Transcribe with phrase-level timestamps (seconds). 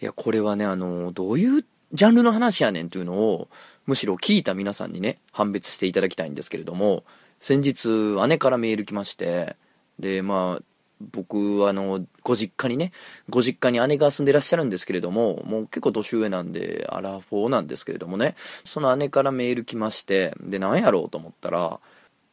[0.00, 3.48] いや、これはね、あの、どういうジャンルの話やねんっていうのを、
[3.86, 7.04] むしろ聞いた皆さんにね、判別していただきたいんですけれども、
[7.40, 7.88] 先日、
[8.28, 9.56] 姉からメール来まして、
[9.98, 10.62] で、まあ、
[11.00, 12.92] 僕はあの、ご実家にね、
[13.28, 18.34] ご実家に姉が住んでらっしゃるんですけれども、もう結構年上なんで、アラフォーなんですけれどもね、
[18.64, 21.80] その姉からメール来まして、で、何やろうと思ったら、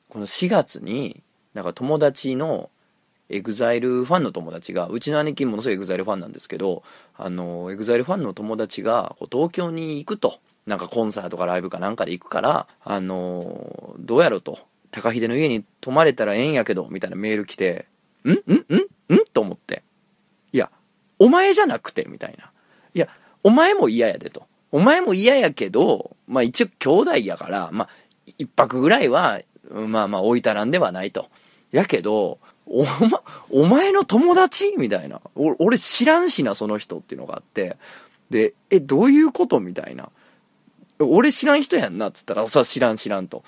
[0.09, 1.21] この4月に、
[1.53, 2.69] なんか友達の
[3.29, 6.83] EXILE ファンの友達が、うちの姉貴ものすごい EXILE ファンなんですけど、
[7.17, 10.39] あの、 EXILE ファンの友達がこう東京に行くと。
[10.65, 14.57] なんかコンサートかライブかなんかで行くから、あの、どうやろと。
[14.89, 17.85] 高秀の家に泊まれたらええんやけど、みたいなメール来て、
[18.23, 18.31] ん？
[18.31, 18.33] ん？
[18.33, 19.13] ん？
[19.13, 19.25] ん？
[19.31, 19.83] と思って。
[20.53, 20.71] いや、
[21.19, 22.51] お前じゃなくて、みたいな。
[22.95, 23.09] いや、
[23.43, 24.47] お前も嫌やでと。
[24.71, 27.89] お前も嫌やけど、まあ一応兄弟やから、まあ、
[28.39, 31.29] 一泊ぐらいは、まあまあ置いたらんではないと。
[31.71, 34.73] やけど、おま、お前の友達？
[34.77, 35.21] みたいな。
[35.35, 37.77] 俺知らんしな、その人っていうのがあって。
[38.29, 39.59] で、え、どういうこと？
[39.59, 40.09] みたいな。
[40.99, 43.43] 俺知らん人やんな、っつったら、さ、知らん知らんと。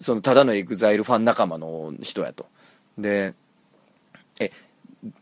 [0.00, 2.46] その、ただのエグザイルファン仲間の人やと。
[2.98, 3.34] で、
[4.40, 4.52] え、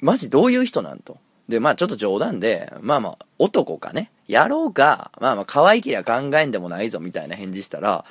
[0.01, 1.19] マジどういう人なんと？
[1.49, 8.05] で、まあちょっと冗談で、まあまあ、男かね、やろうか、まあまあ可愛けりゃ考えんでもないぞみたいな返事したら、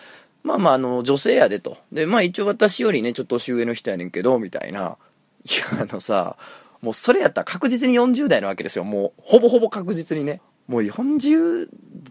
[0.46, 1.78] まあまあ、あの、女性やでと。
[1.92, 4.98] で、まあ一応私よりね、ちょっと年上の人やねんけど、みたいな。
[5.44, 6.38] いや、あのさ、
[6.82, 8.84] もうそれやったら確実に40代なわけですよ。
[8.84, 10.42] もう、ほぼほぼ確実にね。
[10.68, 11.68] もう40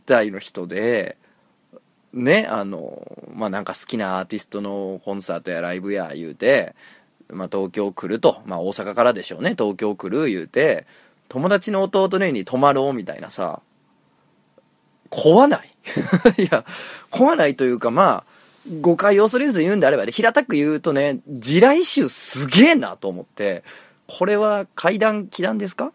[0.07, 1.17] 代の人で、
[2.13, 6.75] ね、あの、まあなんか好きなアーティストのコンサートやライブや言うて、
[7.29, 8.43] まあ東京来ると。
[8.47, 9.51] まあ大阪からでしょうね。
[9.51, 10.87] 東京来る言うて、
[11.29, 13.63] 友達の弟の家に泊まろうみたいなさ、
[15.17, 15.71] 怖ない
[16.43, 16.65] いや、
[17.11, 18.35] 怖ないというか、まあ、
[18.81, 23.63] 誤解を恐れず言うんであれば、ね、平たく言うとね、地雷臭すげえなと思って、
[24.07, 25.93] これは階段、気段ですか？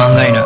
[0.00, 0.40] 漫画犬。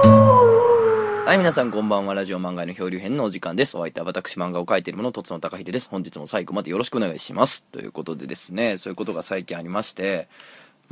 [1.27, 2.15] はい、皆さんこんばんは。
[2.15, 3.77] ラジオ漫画の漂流編のお時間です。
[3.77, 5.89] お相手は私漫画を描いている者、とつの高秀です。
[5.89, 7.65] 本日も最後までよろしくお願いします。
[7.65, 10.29] ということでですね、そういうことが最近ありまして、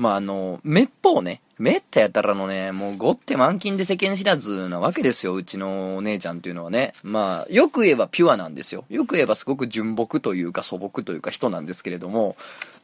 [0.02, 6.92] まあ、あの、めっぽうね、めったやたらのね、もうごって満勤で世間知らずなわけですよ、うちのお姉ちゃんっていうのはね。
[7.04, 8.84] まあ、よく言えばピュアなんですよ。
[8.90, 12.34] よく言えばすごく純朴というか素朴というか人なんですけれども、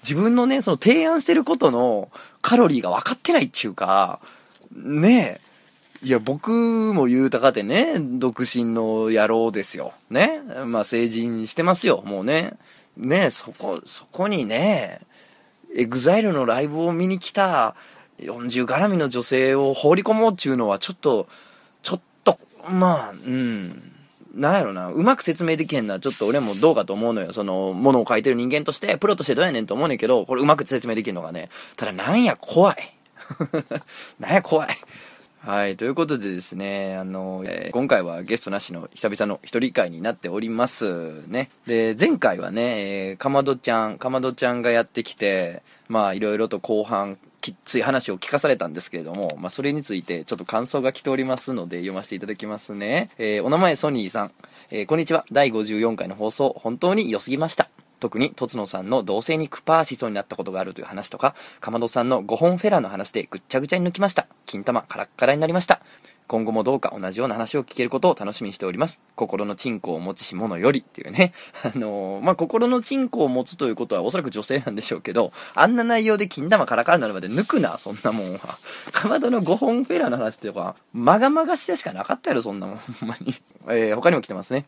[0.05, 2.09] 自分のね、その提案してることの
[2.41, 4.21] カロリーが分かってないっていうか、
[4.73, 5.41] ね
[6.03, 6.53] え、いや、僕
[6.95, 9.93] も言うたかてね、独身の野郎ですよ。
[10.09, 10.41] ね。
[10.67, 12.55] まあ、成人してますよ、もうね。
[12.97, 15.01] ねそこ、そこにね、
[15.75, 17.75] エグザイルのライブを見に来た
[18.19, 21.29] 40絡みの女性を放り込もうっていうのはちょっと、
[21.83, 22.39] ちょっと、
[22.71, 23.93] まあ、うん。
[24.35, 27.33] なんやろな、うまく説明できへんのはちょっと俺もどうかと思うのよ。
[27.33, 31.49] その、ものを書いてる人間として、プロとしてどうやねんと思うねんけど、これうまく説明できんのがね。
[31.77, 32.77] ただなんや怖い。
[34.21, 34.69] なんや怖い。
[35.41, 35.77] はい。
[35.77, 41.51] ということでですね、あの、えー、今回はゲストなしの久々の一人会になっておりますね。
[41.67, 53.11] で、前回はね、えー、かまどちゃん、かまどちゃんがやってきて、まあ、いろいろと後半、きっつい話を聞かされたんですけれども、まあ、それについてちょっと感想が来ておりますので読ませていただきますね。
[53.17, 54.33] えー、お名前ソニーさん。
[54.71, 55.25] えー、こんにちは。
[55.31, 57.71] 第54回の放送、本当に良すぎました。
[57.99, 64.27] 特に、とつのさんの同性にクパーしそうになったことがあるという話とか、かまどさんの5本フェラの話でぐっちゃぐちゃに抜きました。
[64.47, 65.81] 金玉カラッカラになりました。
[66.29, 69.01] 今後もどうか同じような話を聞けることを楽しみにしております。
[69.17, 71.33] 心のチンコを持ちし者よりっていうね。
[71.65, 78.59] あのー、まあ、心のチンコを持つということはおそらく女性なんでしょうけど、あんな内容で金玉カラカラになるまで抜くな、そんなもんは。
[78.93, 82.77] かまどの5本フェラの話っていうか、まがまがしさしかなかったやろ、そんなもん。
[82.77, 83.35] ほんまに。
[83.71, 84.67] えー、他にも来てますね。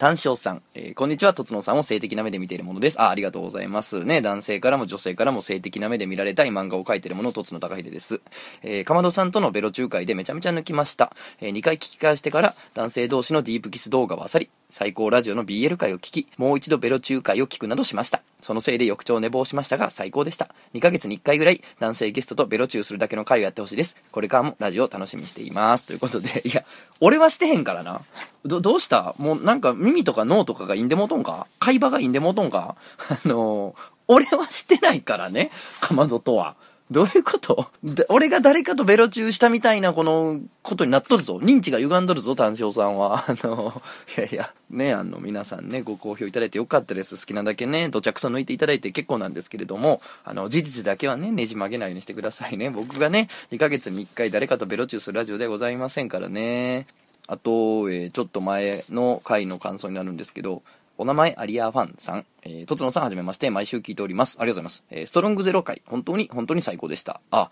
[0.00, 2.98] 単勝さん、えー、こんにちは、とつのさんを性的な目で見ているものです。
[2.98, 4.02] あ、ありがとうございます。
[4.02, 8.22] ね、男性からも女性からも性的な目で見られたい漫画を描いているもの、とつの高秀です。
[8.62, 11.14] えー、かまどさんとのベロ仲介でめちゃめちゃ抜きました。
[11.42, 18.22] えー、2回聞き返してから、男性同士のディープキス動画を漁り、最高ラジオの BL 回を聞き、もう一度ベロ仲介を聞くなどしました。
[18.40, 20.48] そのせいで翌朝寝坊しましたが最高でした。
[20.74, 23.96] 2ヶ月に1回ぐらい男性ゲストとベロチューするだけの回をやってほしいです。
[24.12, 25.86] これからもラジオを楽しみにしています。
[25.86, 26.64] ということで、いや、
[27.00, 28.00] 俺はしてへんからな。
[28.44, 29.14] ど、どうした？
[29.18, 31.46] もうなんか耳とか脳とかがいんでもとんか？
[31.58, 32.76] 会話がいんでもとんか？
[33.08, 33.74] あのー、
[34.08, 35.50] 俺はしてないからね。
[35.80, 36.56] かまどとは。
[36.90, 37.70] どういうこと？
[38.08, 41.36] 俺が誰かとベロチューしたみたいなこのことになっとるぞ。
[41.36, 43.24] 認知が歪んどるぞ、単勝さんは。
[43.30, 43.80] あの、
[44.16, 47.16] いやいや、ね、あの、皆さんね、ご好評いただいてよかったです。
[47.16, 52.70] 好きなだけね、土着さ抜いていただいて結構なんですけれども、あの、事実だけはね、ねじ曲げないようにしてくださいね。
[52.70, 56.86] 僕がね、2ヶ月に1回誰かとベロチューするラジオではございませんからね。
[57.28, 60.64] あと、えー、ちょっと前の回の感想になるんですけど、
[61.00, 62.26] お名前、アリアファンさん。
[62.42, 64.36] えー、とつのさんはじめまして、毎週聞いております。
[64.38, 64.84] ありがとうございます。
[64.90, 67.22] えー、ストロングゼロ回、本当に、本当に最高でした。
[67.30, 67.50] あ、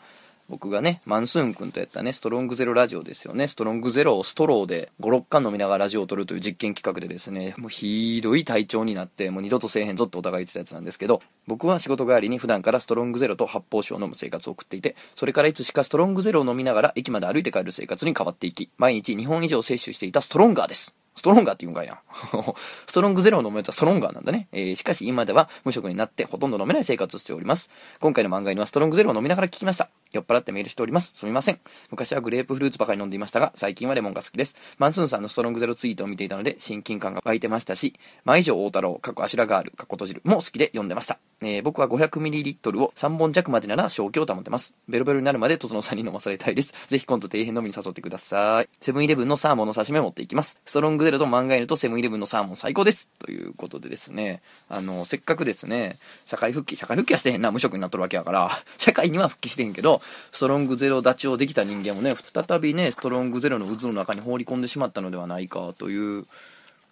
[0.50, 3.46] 僕がね、マンスーン君とやったね、ストロングゼロラジオですよね。
[3.46, 20.94] ストロングゼロをストローで5、6缶飲みながらラジオを撮るという実験企画でですね、もうひどい体調になって、もう二度とせえへんぞってお互い言ってたやつなんですけど、僕は仕事帰りに普段からストロングゼロと発泡酒を飲む生活を送っていて、それからいつしかストロングゼロを飲みながら駅まで歩いて帰る生活に変わっていき、毎日2本以上摂取していたストロンガーです。
[21.18, 22.00] ストロンガーって言うんかいな。
[22.86, 24.48] ストロングゼロを飲むやつはストロンガーなんだね。
[24.52, 27.70] えー、しかし今では無職になってほとんど飲めない生活をしております。
[28.00, 29.90] 今回の漫画にはストロングゼロを飲みながら聞きました。
[30.12, 31.12] 酔っ払ってメールしております。
[31.14, 31.60] すみません。
[31.90, 34.56] 昔はグレープフルーツばかり飲んでいましたが、最近はレモンが好きです。
[34.78, 37.94] マンスーンさんのストロングゼロツイートを見ていたので、親近感が湧いてましたし、
[38.24, 41.18] 毎城大太郎、過去アシュラガール、過去閉じるも好きで読んでました。
[41.40, 44.74] えー、僕は 500ml を3本弱までなら正気を保てます。
[44.88, 46.74] ベロベロになるまでとつのさんに飲まされたいです。
[46.88, 48.68] ぜひ今度底辺飲みに誘ってください。
[48.80, 50.60] セブンイレブンのサーモンの刺身を持っていきます。
[50.64, 59.97] ストロングゼロと漫画犬とセブンイレブンのサーモン最高ですということでですね、あの、せっかくですね、社会復帰、社会復帰はしてへんな、無職になっとるわけやから、社会には復帰してへんけど、
[60.32, 66.26] ストロングゼロ立ちをできた人間もね、再びね、ストロングゼロの渦の中に放り込んでしまったのではないかという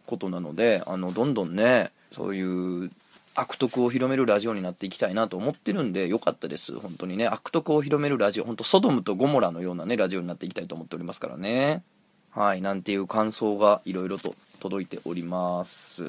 [0.07, 2.91] ことなので、あの、どんどんね、そういう
[3.35, 6.79] 悪徳を広めるラジオになっていきたいなと思ってるんで、よかったです。
[6.79, 7.27] 本当にね。
[7.27, 11.83] 悪徳を広めるラジオ、本当ソドムとゴモラのようなね、ラジオになっていきたいと思っておりますからね。
[12.31, 14.35] はい、なんていう感想がいろいろと
[14.67, 16.05] 届いております。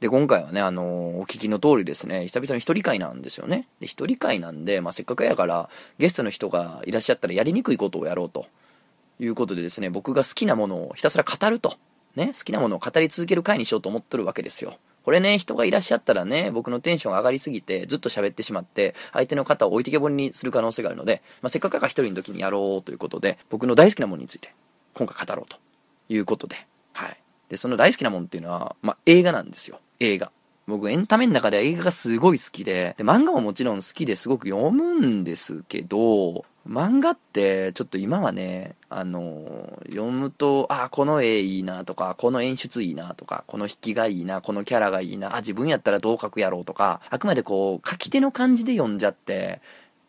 [0.00, 3.68] で、今回はね、あの、お聞きの通りですね、久々に一人会なんですよね。
[3.80, 8.46] で、一人会なんで、まあ、せっかくやから、ゲストの人がいらっしゃったらやりにくいことをやろうと
[9.20, 11.76] いうことでですね、僕が好きなものをひたすら語ると。
[12.16, 14.74] ね、好きなものを語り続ける回にしようと思ってるわけですよ。
[15.04, 24.54] これね、人がいらっしゃったらね、僕のテンション上がりすぎて、ずっと喋ってしまって、相手の方を置いてけぼりにする可能性があるので、まあ、せっかくが一人の時にやろうということで、僕の大好きなものについて、
[24.94, 25.56] 今回語ろうと
[26.08, 26.56] いうことで、
[26.92, 27.21] はい。
[27.52, 29.78] で、その大好きなもんっていうのは、まあ、映画なんですよ。
[30.00, 30.32] 映画。
[30.66, 49.60] 僕、エンタメの中では映画がすごい好きで、で、漫画ももちろん好きですごく読むんですけど、漫画ってちょっと今はね、あの読むと、あ、この絵いいなとか、この演出いいなとか、この引きがいいな、このキャラがいいな、あ、自分やったらどう描くやろうとか、あくまでこう、書き手の感じで読んじゃって、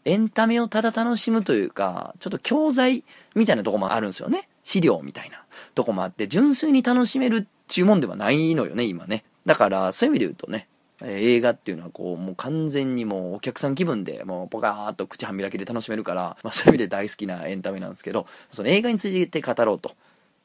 [0.06, 3.04] エンタメをただ楽しむというか、ちょっと教材
[3.36, 4.48] みたいなとこもあるんですよね。
[4.64, 5.44] 資料みたいな
[5.76, 9.24] とこもあって、純粋に楽しめるっうもんではないのよね、今ね。
[9.46, 10.68] だから、そういう意味で言うとね、
[11.02, 19.96] 映画っていうのはこう、もう完全にもうお客さん気分でもうポカーっと口半開きで楽しめるから、まあそういう意味で大好きなエンタメなんですけど、その映画について語ろうと。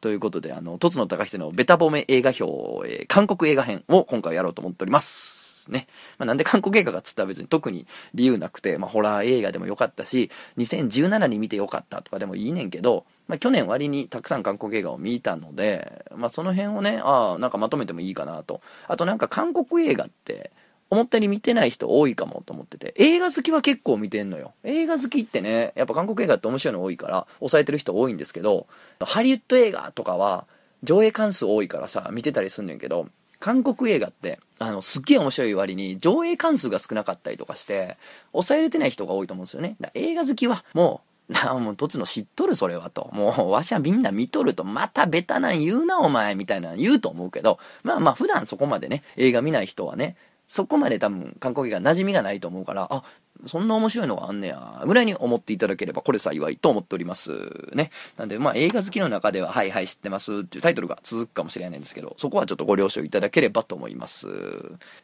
[0.00, 2.44] ということで、あの、とつの高人のベタ褒め映画表、
[2.88, 5.37] えー、韓国映画編を今回やろうと思っております。
[5.68, 5.86] ですね。
[6.18, 18.62] まあ、なんで韓国映画かっつったら別に特に理由なくて、まあ、ホラー映画でもよかったし、2017に見てよかったとかでもいいねんけど、まあ、去年割にたくさん韓国映画を見たので、まあ、その辺をね、ああ、なんかまとめてもいいかなと。
[18.88, 20.50] あとなんか韓国映画って、
[20.90, 24.54] 思ったより見てない人多いかもと思ってて、映画好きは結構見てんのよ。
[24.64, 28.66] 映画好きってね、やっぱ韓国映画って面白いの多いから、抑えてる人多いんですけど、
[29.00, 30.46] ハリウッド映画とかは、
[30.82, 33.08] 上映関数多いからさ、見てたりすんねんけど、
[33.40, 37.96] 韓国映画って、あの、すっげえ面白い割に、上映関数が少なかったりとかして、
[38.32, 39.76] 抑えれてない人が多いと思うんですよね。
[39.80, 43.10] だ映画好きは、もう、なあ、もう、とつの知っとる、それはと。
[43.12, 50.16] もう、わしはみんな見とると、またベタなん言うな、お前、みたいな言うと思うけど、まあまあ、普段そこまでね、映画見ない人はね、
[50.48, 53.04] そこまで多分、韓国映画馴染みがないと思うから、あ、
[53.46, 57.30] そんな面白いのがあんねや、ぐらいに思っていただければ、これ幸いと思っております。
[57.74, 57.90] ね。
[58.16, 64.26] なんで、まあ映画好きの中では、はいはい知ってますっていうタイトルが続くかもしれないんですけど、そこはちょっとご了承いただければと思います。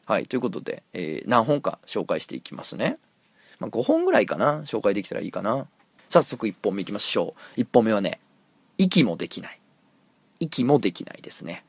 [0.07, 0.27] はい。
[0.27, 2.97] ということで、えー、何本か紹介していきますね。
[3.61, 5.67] まあ5本ぐらいかな紹介できたらいいかな。
[6.09, 7.61] 早速1本目いきましょう。
[7.61, 8.19] 1本目はね、
[8.79, 9.61] 息もできない。
[10.41, 11.65] 息もできないですね。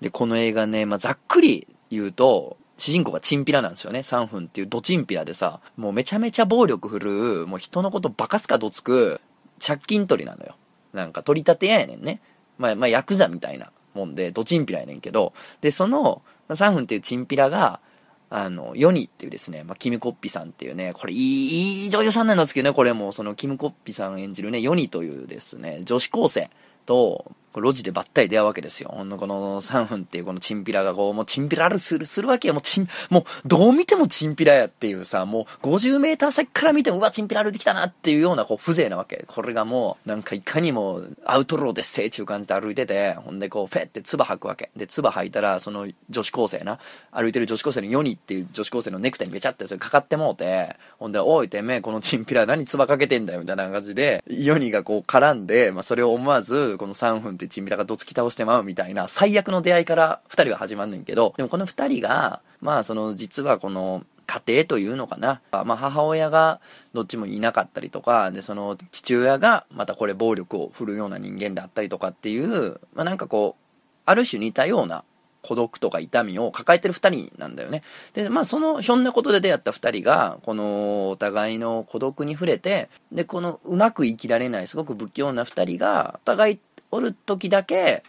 [0.00, 4.00] で、この映画ね、まあざっくり言うと、主人公がチンピラなんですよね。
[4.00, 9.20] 3分っていうドチンピラでさ、もうめちゃめちゃ暴力振るう、もう人のことバカすかどつく、
[9.64, 10.56] 借金取りなのよ。
[10.92, 12.20] なんか取り立て屋やねんね。
[12.58, 17.80] まあ、まあ、ヤクザみたいなもんで、ドチンピラやねんけど、で、その、3分っていうチンピラが、
[18.28, 26.50] あの、ヨニっていうですね、まあ、キムコッピさんっていうね、これいい、いい女優さんなんですけどね、これもそのキムコッピさん演じるね、ヨニというですね、女子高生
[26.86, 28.90] と、路地でばったり出会うわけですよ。
[28.92, 32.54] ほんのこの3分っていうこのチンピラがこう、もうチンピラルする、するわけよ。
[32.54, 39.24] もうチン、もうどう見てもチンピラやっていうさ、もう50メーター先から見ても、うわ、チンピラ歩いてきたなっていうようなこう風情なわけ。
[39.26, 44.70] これがもう、なんかいかにもアウトローですせっていう感じで歩いてて、ほんでこう、フェって唾吐くわけ。
[44.76, 46.78] で、唾吐いたら、その女子高生な、
[47.10, 65.40] 歩いてる女子高生のヨニっていう女子高生のネクタイにべちゃってそれかかってもうて、ほんで、おいてめえ、このチンピラ何唾かけてんだよみたいな感じで、ヨニがこう絡んで、まあそれを思わず、この3分ってってチンピラがどつき倒してまうみたいな最悪の出会いから2人は始まんねんけど、でもこの2人が、まあその実はこの家庭というのかな。
[65.52, 66.60] まあ母親が
[66.92, 73.62] どっちもいなかったりとか、でその父親がまたこれ暴力を振るような人間であったりとかっていう、まあなんかこう、
[74.04, 75.04] ある種似たような
[75.42, 77.84] 孤独とか痛みを抱えてる二人なんだよね。
[78.14, 86.58] で、まあそのひょんなことで出会った二人が、このお互いの孤独に触れて、で、このうまく生きられないすごく不器用な二人が、お互い
[86.96, 88.02] おる時だけ、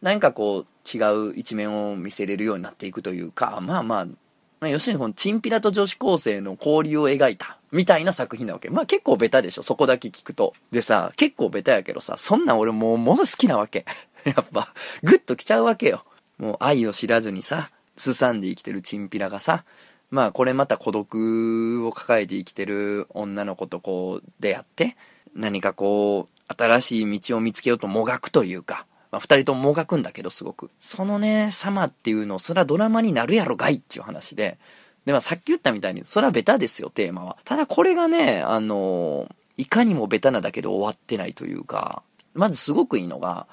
[0.00, 8.68] 何かこう違う一面を見せれるようになっていくというか、まあまあ、まあ、要するにこのチンピラと女子高生の交流を描いたみたいな作品なわけ。
[8.68, 10.54] まあ結構ベタでしょ、そこだけ聞くと。
[10.70, 13.86] でさ、結構ベタやけどさ、そんなん俺もうもの好きなわけ。
[14.24, 14.72] やっぱ、
[15.02, 16.04] グッと来ちゃうわけよ。
[16.38, 19.64] もう愛を知らずにさ、すさんで生きてるチンピラがさ、
[20.10, 24.96] まあこれまた孤独を抱えて生きてる女の子とこう出会って、
[25.34, 30.70] 何かこう、新しい道を見つけようともがくというか、まあ二人とももがくんだけどすごく。
[30.80, 34.58] そのね、様っていうの、そらドラマになるやろがいっていう話で、
[35.04, 37.36] で、まあさっき言ったみたいに、そらベタですよ、テーマは。
[37.44, 42.02] ただこれがね、あのいかにもベタなだけで終わってないというか、
[42.34, 43.46] まずすごくいいのが、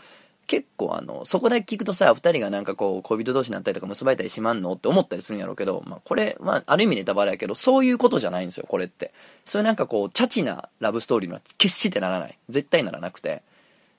[0.49, 4.73] 結構あの、そこだけ聞くとさ、二人がなんかこう、恋人同士になったりとか結ばれたりしまんの？
[4.73, 9.13] って思ったりするんやろうけど、まあこれ、まあある意味ネタバレやけど、そういうことじゃないんですよ、これって。
[9.45, 12.37] そういうなんかこう、チャチなラブストーリーには決してならない。
[12.49, 13.43] 絶対ならなくて。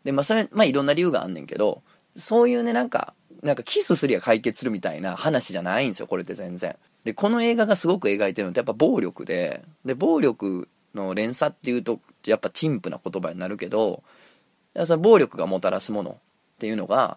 [0.03, 1.83] で、まあそれ、まあいろんな理由があんねんけど、
[2.17, 3.15] そういうね、なんか、
[3.45, 6.75] なんかキスすりゃ解決するみたいな話じゃないんですよ、これって全然。
[7.05, 14.03] で、この映画がすごく描いてるのってやっぱ暴力で、で、暴力の連鎖っていうと、やっぱ陳腐な言葉になるけど、
[14.85, 16.19] その暴力がもたらすもの
[16.61, 17.17] っていうのが、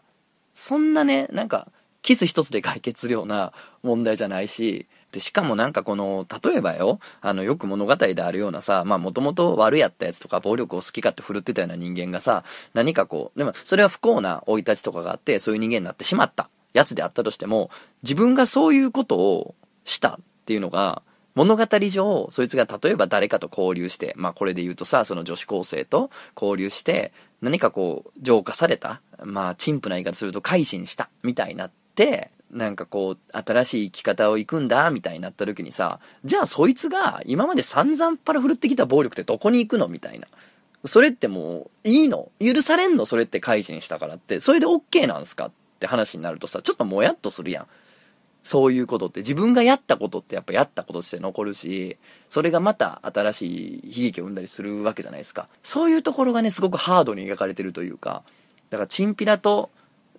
[0.53, 1.67] そんなね、なんか、
[2.01, 17.69] キス一つで解決するような問題じゃないし、で、しかもなんかこの、例えばよ、あの、よく物語であるようなさ、まあもともと悪やったやつとか暴力を好き勝手振るってたような人間がさ、何かこう、でもそれは不幸な生い立ちとかがあって、そういう人間になってしまったやつであったとしても、
[18.01, 21.01] 自分がそういうことをしたっていうのが、
[21.35, 27.11] 物語上、そいつが例えば誰かと交流して、まあこれで言うとさ、その女子高生と交流して、
[27.43, 40.27] 何かこう、浄化された、まあ、陳腐な言い方すると改心した、みたいになって、なんかこう、新しい生き方を行くんだ、みたいになった時にさ、じゃあそいつが今まで散々パラ振るってきた暴力ってどこに行くのみたいな。
[40.85, 42.29] それってもう、いいの？
[42.39, 43.05] 許されんの？
[43.05, 44.39] それって改心したからって。
[44.39, 45.47] それで OK なんすか？
[45.47, 47.67] って話になるとさ、ちょっともやっとするやん。
[48.43, 51.97] そういうことって自分がやったことってやっぱやったことして残るし、
[52.29, 55.47] それがまた新しい悲劇を生んだりするわけじゃないですか。
[55.63, 58.23] そういうところがね、すごくハードに描かれてるというか、
[58.69, 59.69] だからチンピラと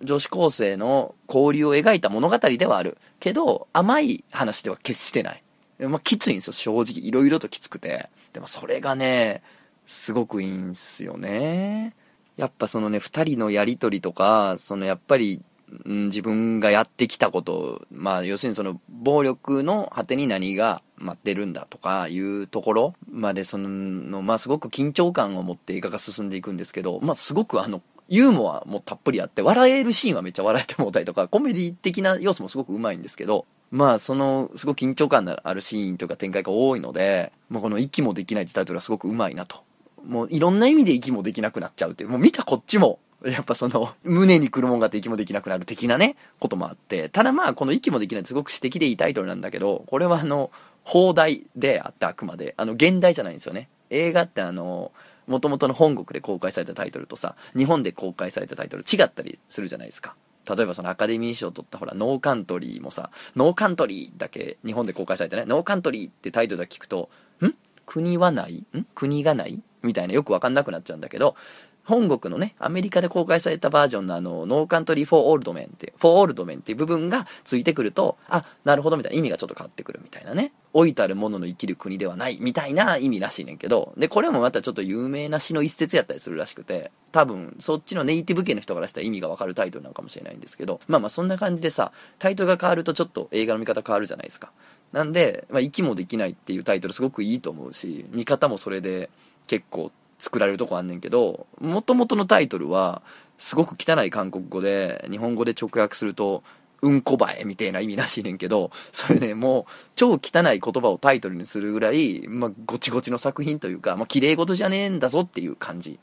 [0.01, 2.97] 女子高生の交流を描いた物語ではある。
[3.19, 5.43] けど、甘い話では決してない。
[5.79, 7.07] まあ、きついんですよ、正直。
[7.07, 8.09] いろいろときつくて。
[8.33, 9.43] でもそれがね、
[9.85, 11.95] すごくいいんすよね。
[12.37, 15.41] やっぱそのね、二人のやりとりとか、そのやっぱり
[15.85, 39.63] うん、自分がやってきたこと、まあ、要するにその、暴力の果てに何が待ってるんだとかいうところまで、その、まあ、すごく緊張感を持って映画が進んでいくんですけど、まあ、すごくあの、ユーモアもたっぷりあって、笑えるシーンはめっちゃ笑えてもうたりとか、コメディ的な要素もすごくうまいんですけど、まあ、その、すごく緊張感のあるシーンとか展開が多いので、まあ、この息もできないってタイトルはすごくうまいなと。
[40.05, 50.51] もういろんな意味で息もできなくなっちゃうっていう、もう見たこっちもやっぱその、胸に来るもんがあって息もできなくなる的なね、こともあって、ただまあ、この息もできないすごく指摘でいいタイトルなんだけど、これはあの、
[50.83, 53.69] 放題であってあくまで、あの、現代じゃないんですよね。
[53.89, 54.91] 映画ってあの、
[55.27, 60.15] もともとの本国で公開されたタイトルとさ、日本で公開されたタイトル違ったりするじゃないですか。
[60.47, 67.09] 例えばそのアカデミー賞を取ったほら、ノーカントリーもさ、ノーカントリーだけ日本で公開されてね、ノーカントリーってタイトルだけ聞くと、
[67.41, 67.49] ん？
[67.87, 68.63] 国はない？
[68.77, 68.85] ん？
[68.93, 69.59] 国がない？
[69.81, 71.35] みたいなよくわかんなくなっちゃうんだけど、
[71.85, 80.51] 本国のね、アメリカで公開されたバージョンのあの、 No Country for Old Menって、 for Old Menっていう部分がついてくると、あ、なるほどみたいな意味がちょっと変わってくるみたいなね。
[80.73, 94.51] 老いたる者の生きる国ではないみたいな意味らしいねんけど、で、これもまたちょっと有名な詩の一節やったりするらしくて、多分、そっちのネイティブ系の人からしたら意味がわかるタイトルなのかもしれないんですけど、まあまあそんな感じでさ、タイトルが変わるとちょっと映画の見方変わるじゃないですか。
[94.91, 99.09] なんで、まあ、息もできないっていうタイトルすごくいいと思うし、見方もそれで
[99.47, 103.01] 結構作られるとこあんねんけど、もともとのタイトルは、
[103.37, 106.43] すごく汚い韓国語で、日本語で直訳すると、
[106.81, 115.99] うんこばえみたいな意味らしいねんけど、それね、もう、超汚い言葉をタイトルにするぐらい、まあ、ごちごちの作品というか、まあ、綺麗事じゃねえんだぞっていう感じ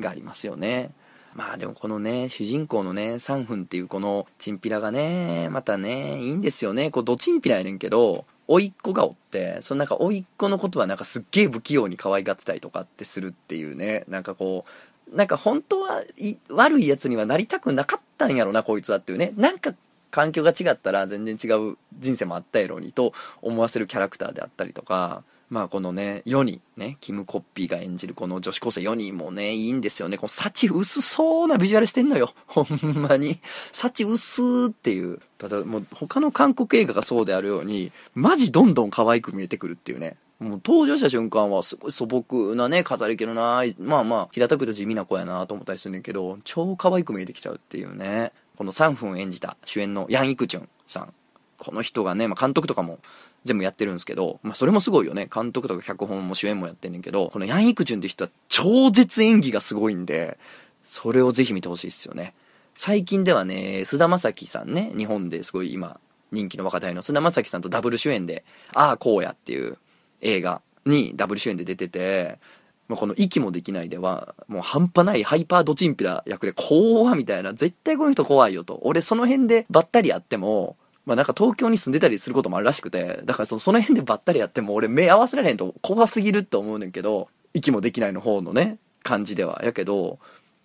[0.00, 0.90] がありますよね。
[1.34, 6.92] まあでもこのね、主人公のね、サンフンっていうこのチンピラがね、またね、いいんですよね。
[6.92, 14.64] こう、ドチンピラやねんけど、甥っ子がおって、そのなんか甥っ子のことはなんかすっげえ不器用に可愛がってたりとかってするっていうね、なんかこ
[15.12, 19.32] う、なんか本当はい悪いやつにはなりたくなかったんやろな、こいつはっていうね。
[19.36, 19.74] なんか
[20.10, 25.24] 環境が違ったら全然違う人生もあったやろにと思わせるキャラクターであったりとか、
[25.54, 30.18] まあこのね、4人、ね、キム・コッピーが演じるこの女子高生4人もね、いいんですよね。
[30.18, 32.34] この幸薄そうなビジュアルしてんのよ。
[32.48, 32.66] ほん
[33.08, 33.38] まに。
[33.70, 35.20] 幸薄っていう。
[35.38, 40.16] ただもう他の韓国映画がそうであるように、マジどんどん可愛く見えてくるっていうね。
[40.40, 48.32] もう登場した瞬間はすごい素朴なね、飾り気のない、まあまあ、平たくと地味な子やなと思ったりするんだけど、超可愛く見えてきちゃうっていうね。
[48.56, 51.14] この3分演じた主演のヤン・イクチュンさん。
[51.58, 52.98] この人がね、まあ、監督とかも
[53.44, 55.28] 全部やってるんですけど、まあ、それもすごいよね。
[55.32, 60.38] 監督とか脚本も主演もやってんねんけど、このヤン・イクチュンって人は超絶演技がすごいんで、
[60.82, 62.34] それをぜひ見てほしいですよね。
[62.76, 66.00] 最近ではね、菅田将暉さんね、日本ですごい今、
[66.32, 69.78] 人気の若手の菅田将暉さんとダブル主演で、ああ、こうやっていう
[70.22, 72.38] 映画にダブル主演で出てて、
[72.88, 78.80] まあ、この息もできないでは、もう半端ないハイパードチンピラ役で怖みたいな、絶対この人怖いよと。
[78.82, 89.62] 俺その辺でばったりやっても、まあなんか東京に住んでたりすることもあるらしくて、だからそのその辺でばったりやっても俺目合わせられへんと怖すぎるって思うねんけど、息もできないの方のね、感じでは。
[89.64, 90.18] やけど、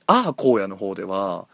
[0.08, 1.48] ああ荒野の方では、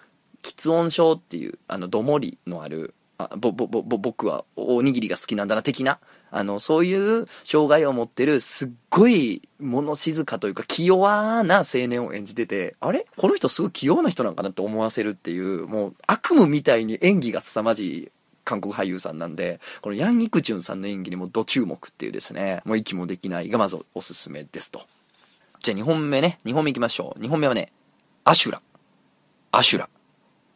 [0.44, 6.00] 喫音症っていう、あの、どもりのある、あぼ、ぼ、ぼ、僕はおにぎりが好きなんだな、的な。
[6.32, 13.08] あの、そういう障害を持ってる、すっごい物静かというか、気弱な青年を演じてて、あれ？
[13.18, 18.12] この人すごい器用な人なんかなって思わせるっていう、もう悪夢みたいに演技が凄まじい
[18.46, 24.84] 韓国俳優さんなんで、このヤン・イクチュンさんの演技にもド注目っていうですね、もう息もできないがまずおすすめですと。
[25.62, 27.20] じゃあ2本目ね、2本目行きましょう。
[27.20, 27.74] 2本目はね、
[28.24, 28.62] アシュラ。
[29.52, 29.90] アシュラ。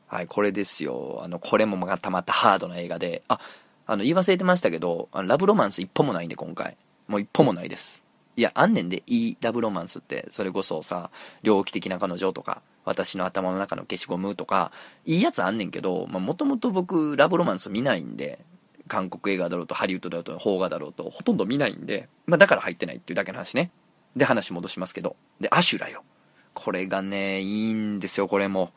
[0.07, 1.21] はい、これですよ。
[1.23, 3.39] あの、これもまたまたハードな映画で、あ、
[3.85, 6.77] あの、言い忘れてましたけど、あのラブロマンス一本もないんで、今回。
[7.07, 8.03] もう一本もないです。
[8.39, 11.11] いや、あんねんで、いいラブロマンスって、それこそさ、
[11.43, 14.71] 猟奇的な彼女とか、私の頭の中の消しゴムとか、
[15.03, 18.39] いいやつあんねんけど、まあ、もともと僕、ラブロマンス見ないんで、
[18.87, 23.71] 韓国映画だろうと、ハリウッドだろうと、邦画だろうと、ほとんど見ないんで、まあ、だから入ってないっていうだけの話ね。
[24.15, 25.17] で、話戻しますけど。
[25.41, 26.05] で、アシュラよ。
[26.53, 28.71] これがね、いいんですよ、これも。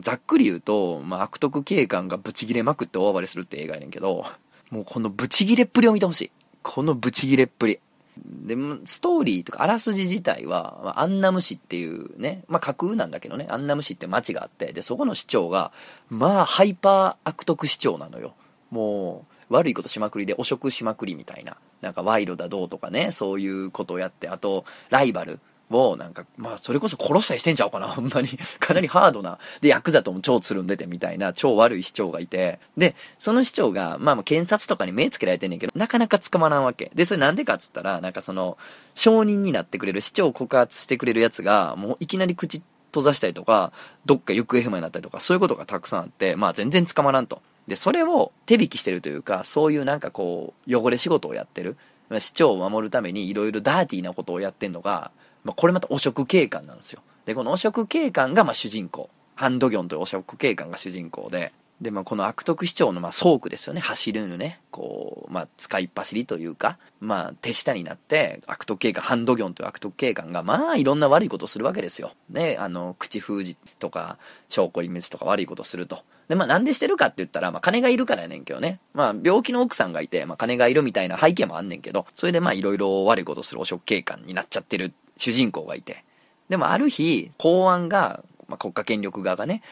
[0.00, 4.26] ざっくり言うと、まあ、悪徳警官がブチギレまくって大暴れするって映画やねんけど、
[4.70, 6.30] もうこのブチギレっぷりを見てほしい。
[6.64, 7.78] このブチギレっぷり。
[8.18, 15.72] で、ストーリーとかあらすじ自体は、まあ、アンナム市っていうね、まあ架空なんだけどね、アンナム市って町があって、で、そこの市長が、
[16.08, 18.34] まあハイパー悪徳市長なのよ。
[18.70, 21.56] もう、悪いことしまくりで汚職しまくりみたいな。
[21.80, 25.40] なんか賄賂だどうとかね、そういうことをやって、あと、ライバル。
[25.70, 28.28] を、なんか、まあ、それこそ殺したりしてんちゃうかな、 ほんまに。
[28.60, 29.38] かなりハードな。
[29.60, 32.58] で、ヤクザとも超つるんでてみたいな、超悪い市長がいて。
[32.76, 36.90] で、その市長が、まあ、検察とかに目つけられてんねんけど、なかなか捕まらんわけ。
[36.94, 38.58] で、それなんでかっつったら、なんかその、
[38.94, 42.62] 証人になってくれる、市長を告発してくれるやつが、もういきなり口
[42.96, 43.72] 閉ざしたりとか、
[44.06, 47.42] どっか行方不明になったりとか、そういうことがたくさんあって、まあ、全然捕まらんと。
[47.68, 51.76] で、それを手引きしてるというか、そういうなんかこう、汚れ仕事をやってる。
[52.20, 55.10] 市長を守るためにいろいろダーティーなことをやってんのが、
[55.46, 57.00] まあ、これまた汚職警官なんですよ。
[57.24, 59.08] で、この汚職警官がま主人公。
[59.36, 63.80] ハンドギョンという汚職警官が主人公で、で、まあ、この悪徳市長のまあ倉庫ですよね。
[63.80, 64.60] 走るのね。
[64.70, 72.12] こう、まあ、使いっ走りというか、まあ、手下になって、悪徳警官、ハンドギョンという悪徳警官が、まあ、いろんな悪いことをするわけですよ。
[72.30, 74.16] ね、あの、口封じとか、
[74.48, 76.02] 証拠隠滅とか悪いことすると。
[76.28, 78.80] で、まあ、なんでしてるかって言ったら、まあ、金がいるからやねんけどね。
[78.94, 86.04] まあ、病気の奥さんがいて、まあ、金がいるみたいな背景もあんねんけど、それでまあ、いろいろ悪いことする汚職警官になっちゃってる主人公がいて。
[86.48, 89.62] でもある日、公安が、まあ、国家権力側がね、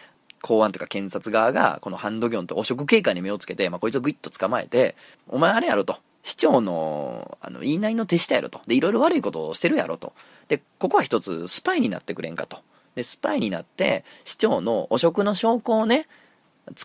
[0.42, 4.96] 公安とか検察側が、このハンドギョンと汚職警官に目をつけて、まあ、こいつをグイッと捕まえて、
[5.28, 5.96] お前あれやろと。
[6.22, 8.60] 市長の、あの、言いなりの手下やろと。
[8.66, 10.12] で、いろいろ悪いことをしてるやろと。
[10.48, 12.58] で、ここは一つ、スパイになってくれんかと。
[12.94, 16.08] で、スパイになって、市長の汚職の証拠をね、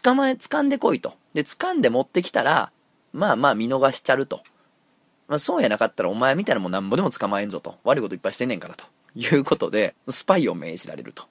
[0.04, 1.13] 捕まえ、掴んでこいと。
[1.34, 2.72] で、掴んで持ってきたら、
[3.13, 4.41] まあまあ見逃しちゃると。
[5.30, 7.78] まあそうやなかったらお前みたいなもんなんぼでも捕まえんぞと。
[7.84, 8.86] 悪いこといっぱいしてんねんからと。
[9.15, 11.24] いうことで、スパイを命じられると。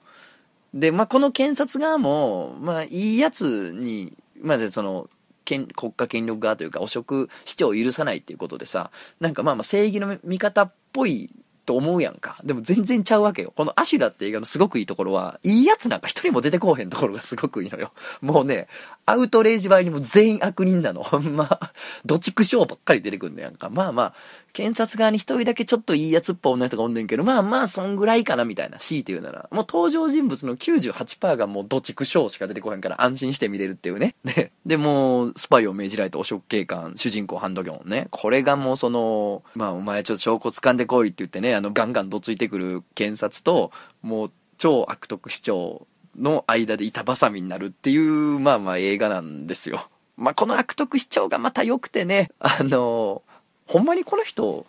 [0.73, 5.09] で、まあこの検察側も、まあいいやつに、まあその、
[5.45, 11.31] 国家権力側というか汚職市長を許さないっていうことでさ、なんかまあまあ正義の味方っぽい
[11.65, 12.37] と思うやんか。
[12.43, 13.53] でも全然ちゃうわけよ。
[13.55, 17.91] このアシュラって映画のすごくいいところは、いいやつなんか一人も出てこうへんところがすごくいいのよ。
[18.21, 18.67] もうね、
[19.05, 21.03] アウトレイジ場合にも全員悪人なの。
[21.03, 21.71] ほんま、
[22.05, 23.69] どちくしょうばっかり出てくんねやんか。
[23.69, 24.13] まあまあ、
[24.53, 29.47] 検察側に一人だけちょっといいやつっぽい女人がおんねんけど、まあまあ、そんぐらいかなみたいな、強いて言うなら。
[29.51, 34.15] もう登場人物の98%がもうどちくしょうしか出てこへんから安心して見れるっていうね。
[34.23, 38.07] で、で、もう、スパイを命じられた汚職警官、主人公ハンドギョンね。
[38.11, 49.89] これがもうその、まあお前ちょっと証拠掴んでこいって言ってね、あの、ガンガンどついてくる検察と、もう、超悪徳市長の間で板挟みになるっていう、まあまあ映画なんですよ。
[50.17, 53.23] まあこの悪徳市長がまた良くてね、あの、
[53.69, 54.65] ほんまにこの人、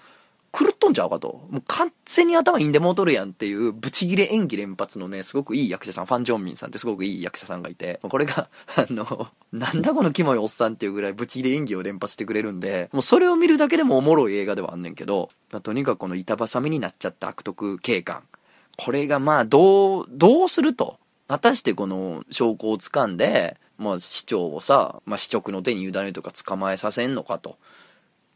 [0.53, 1.41] 狂っとんちゃうかと。
[1.49, 18.23] もう完全に頭いいんでもうとるやんっていう、ブチギレ演技連発のね、すごくいい役者さん、ファン・ジョンミンさんってすごくいい役者さんがいて、これが、 あの、なんだこのキモいおっさんっていうぐらいブチギレ演技を連発してくれるんで、もうそれを見るだけでもおもろい映画ではあんねんけど、まあ、とにかくこの板挟みになっちゃった悪徳警官。
[18.77, 20.99] これがまあ、どう、どうすると。
[21.27, 27.57] 果たしてこの証拠を掴んで、まあ市長をさ、まあ市直の手に委ねるとか捕まえさせんのかと。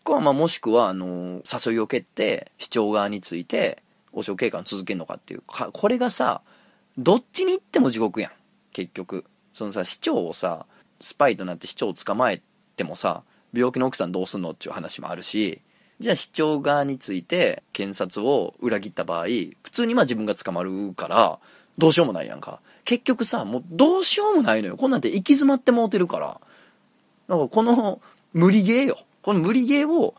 [0.05, 6.43] か、まあ、もしくは、あの、誘いを蹴って、市長側について、王将警官を続けるのかっていうか、これがさ、
[6.97, 8.33] どっちに行っても地獄やん。
[8.73, 9.25] 結局。
[9.53, 10.67] そのさ、市長をさ、
[11.01, 12.41] スパイとなって市長を捕まえ
[12.77, 15.61] てもさ、病気の奥さんどうすんのっていう話もあるし、
[16.01, 19.27] じゃあ市長側について検察を裏切った場合、
[19.63, 21.39] 普通にまあ自分が捕まるから、
[21.79, 22.61] どうしようもないやんか。
[22.85, 24.77] 結局さ、もうどうしようもないのよ。
[24.77, 26.41] こんなんて行き詰まってもうてるから。
[27.29, 28.01] なんかこの
[28.33, 28.99] 無理ゲーよ。
[29.25, 30.15] この無理ゲーを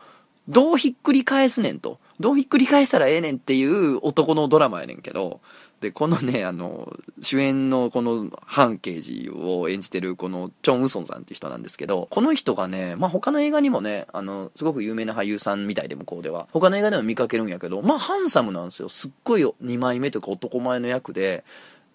[0.48, 1.98] どうひっくり返すねんと。
[2.18, 5.40] どうひっくり返したらええねんっていう男のドラマやねんけど、
[5.80, 18.88] で、このね、あの、主演のこのハン刑事を演じてるこのチョン・ウソンさんっていう人なんですけど、この人がね、まあ他の映画にもね、あの、すごく有名な俳優さんみたいで向こうでは、他の映画でも見かけるんやけど、まあハンサムなんですよ。
[18.88, 21.44] すっごい2枚目というか男前の役で、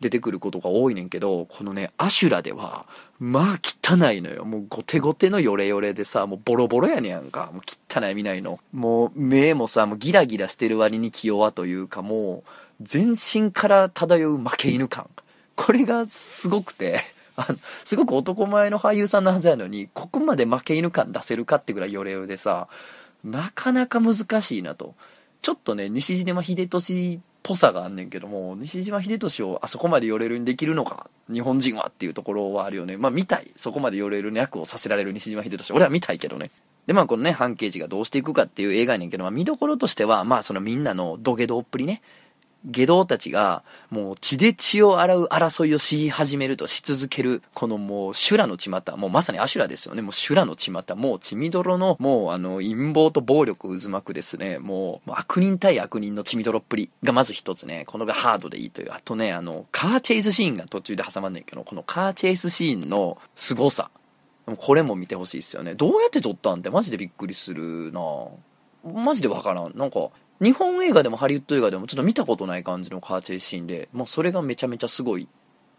[0.01, 2.85] 出てくることが多いねんけど、このね、アシュラでは、
[3.19, 4.43] まあ汚いのよ。
[4.43, 7.51] もうゴテゴテのヨレヨレでさ、もうボロボロやねやんか。
[7.53, 8.59] もう汚い見ないの。
[8.73, 12.49] もう目もさ、もうギラギラしてる割に気弱というか、もう
[12.81, 15.07] 全身から漂う負け犬感。
[15.55, 17.01] これがすごくて、
[17.35, 22.67] あの、すごく男前の俳優さんのはずやのに、ここまで負け犬感出せるかってぐらいヨレヨレでさ、
[23.23, 24.95] なかなか難しいなと。
[25.41, 32.97] ちょっとね、西島秀俊ぽさがあんねんけども、西島秀俊をあそこまで寄れるにできるのか、日本人はっていうところはあるよね。
[32.97, 33.51] まあ見たい。
[33.56, 35.73] そこまで寄れる役をさせられる西島秀俊。
[35.73, 36.51] 俺は見たいけどね。
[36.88, 42.01] で、まあこのね、半刑事がどうしていくかっていう映画やねんけど、まあ見どころとしては、まあそのみんなの土下座っぷりね。
[42.65, 50.02] 下道たちが、もう血で血を洗う争いをし始めるとし続ける、このもう修羅の血股、もうまさにアシュラですよね。
[50.02, 58.91] もう修羅の血股、もう血みどろの、もうあの陰謀と暴力渦巻くですね、もう悪人対悪人の血みどろっぷりがまず一つね、このがハードでいいという。
[58.91, 63.89] あとね、あの、カーチェイスシーンが途中で挟まんねんけど、このカーチェイスシーンの凄さ。
[64.58, 65.76] これも見てほしいですよね。
[65.76, 68.02] どうやって撮ったんってマジでびっくりするな
[68.84, 69.78] マジでわからん。
[69.78, 70.10] なんか、
[70.41, 75.27] 日本映画でもハリウッド映画でもちょっと見たことない感じのカーチェイスシーンで、もうそれがめちゃめちゃすごいっ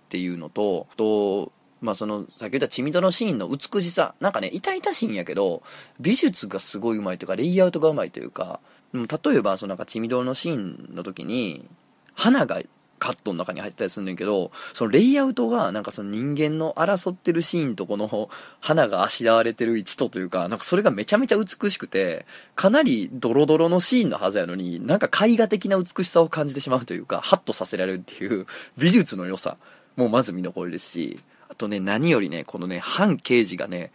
[0.08, 4.14] ていうのと、と、まあその、先ほど言ったチミドのシーンの美しさ。
[4.20, 5.64] なんかね、痛々しいんやけど、
[5.98, 8.60] 美術がすごい上手いというか、レイアウトが上手いというか、
[8.92, 11.68] 例えば、そのなんかチミドのシーンの時に、
[12.14, 12.60] 花が
[13.02, 28.46] カットの中に入ったりすんねんけど、そのレイアウトが、なんかその人間の争ってるシーンとこの花があしらわれてる位置とというか、なんかそれがめちゃめちゃ美しくて、かなりドロドロのシーンのはずやのに、なんか絵画的な美しさを感じてしまうというか、ハッとさせられるっていう
[28.78, 29.56] 美術の良さ
[29.96, 33.90] もまず見残りですし、あとね、何よりね、このね、反刑事がね、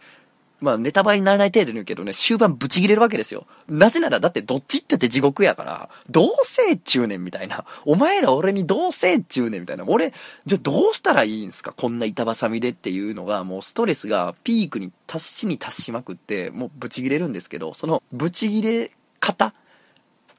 [0.60, 3.46] まあネタバレにならない程度に言うけどね、終盤ブチ切れるわけですよ。
[3.68, 7.64] なぜならだってどっちってって地獄やから、どうせっちゅうねんみたいな。
[7.84, 9.84] お前ら俺にどうせっちゅうねんみたいな。
[9.86, 10.12] 俺、
[10.46, 11.72] じゃあどうしたらいいんすか？
[11.72, 18.90] こんな板挟みでっていうのが、もうストレスがピークに達しに達しまくって、もうブチ切れるんですけど、そのブチ切れ
[19.20, 19.54] 方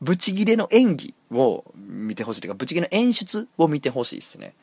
[0.01, 4.53] ブチ切れの演技を見てほしいというか、ブチ切れの演出を見てほしいですね。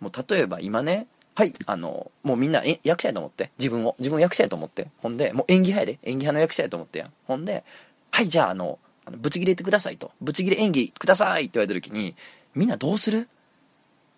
[0.00, 3.50] もう例えば今ね、はい、あの、もうみんなえ役者やと思って。
[3.58, 3.94] 自分を。
[3.98, 4.88] 自分を役者やと思って。
[5.02, 6.08] ほんで、もう演技派やで。
[6.08, 7.12] 演技派の役者やと思ってやん。
[7.26, 7.62] ほんで、
[8.10, 10.12] はい、じゃああの、あのブチ切れてくださいと。
[10.22, 12.14] ブチ切れ演技くださいって言われた時に、
[12.54, 13.28] みんなどうする？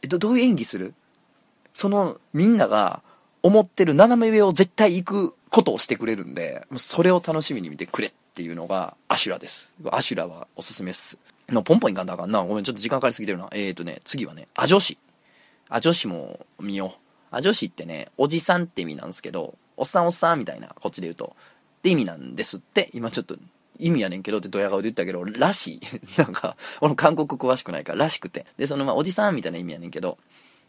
[0.03, 0.95] え、ど、どういう演技する？
[1.75, 3.03] その、みんなが
[3.43, 9.73] 思ってる斜め上を絶対行くことをしてくれるんで、もうそれを楽しみに見てくれっていうのが、アシュラです。
[9.91, 11.19] アシュラはおすすめっす。
[11.49, 12.45] のポンポンいかんだあかんな。
[12.45, 13.49] ごめん、ちょっと時間かかりすぎてるな。
[13.53, 14.99] えーとね、次はね、アジョシ。
[15.69, 17.08] アジョシも見よう。
[17.31, 21.37] あ、女子ってね、おじさんって意味なんですけど、おっさんおっさんみたいな、こっちで言うと。
[21.79, 23.37] って意味なんですって、今ちょっと、
[23.79, 25.81] 意味やねんけどってドヤ顔で言ったけど、らしい。
[26.19, 28.47] なんか、俺韓国詳しくないから、らしくて。
[28.57, 30.19] で、そのまあ、おじさんみたいな意味やねんけど、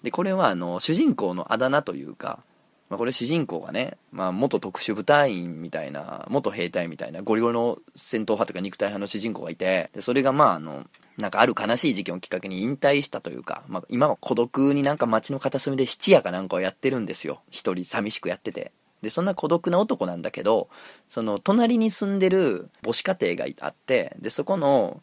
[0.04, 2.44] で、これはあの、主人公のあだ名というか、
[2.90, 10.86] まあ、これ主人公がね、まあ、元特殊部隊員みたいな、元兵隊みたいな、ゴリゴリの戦闘派とか肉体派の主人公がいて、で、それがまあ、あの、
[11.20, 17.42] なんかある悲しい事件をきっかけに引退したというか、まあ、今は孤独になんか街の片隅で質屋かなんかをやってるんですよ。
[17.52, 18.72] 一人寂しくやってて。
[19.02, 20.70] で、そんな孤独な男なんだけど、
[21.08, 25.02] その隣に住んでる母子家庭があって、で、そこの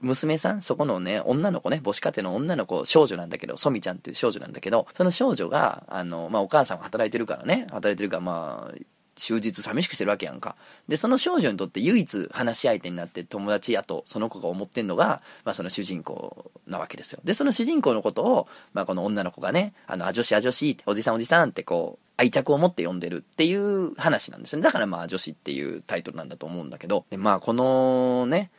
[0.00, 8.78] 娘さん、そこのね、女の子ね、母子家庭の女の子、少女なんだけど、ソミちゃんっていう少女なんだけど、その少女が、あの、まあ、お母さんが働いてるからね、働いてるから、まあ、
[9.20, 10.56] 終日寂しくしてるわけやんか。
[10.88, 17.20] で、その少女にとって唯一話し相手になって友達やと、その子が思ってんのが、まあその主人公なわけですよ。
[17.22, 24.62] で、その主人公のことを、まあこの女の子がね、あの、あ女子あ女子、おじさんおじさんってこう、愛着を持って読んでるっていう話なんですよね。
[24.62, 28.50] だからまあ女子っていうタイトルなんだと思うんだけど、でまあこのね、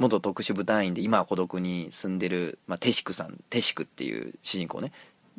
[0.00, 4.92] 元特殊部隊員で今は孤独に住んでる、まあ、テシクさん、テシクっていう主人公ね。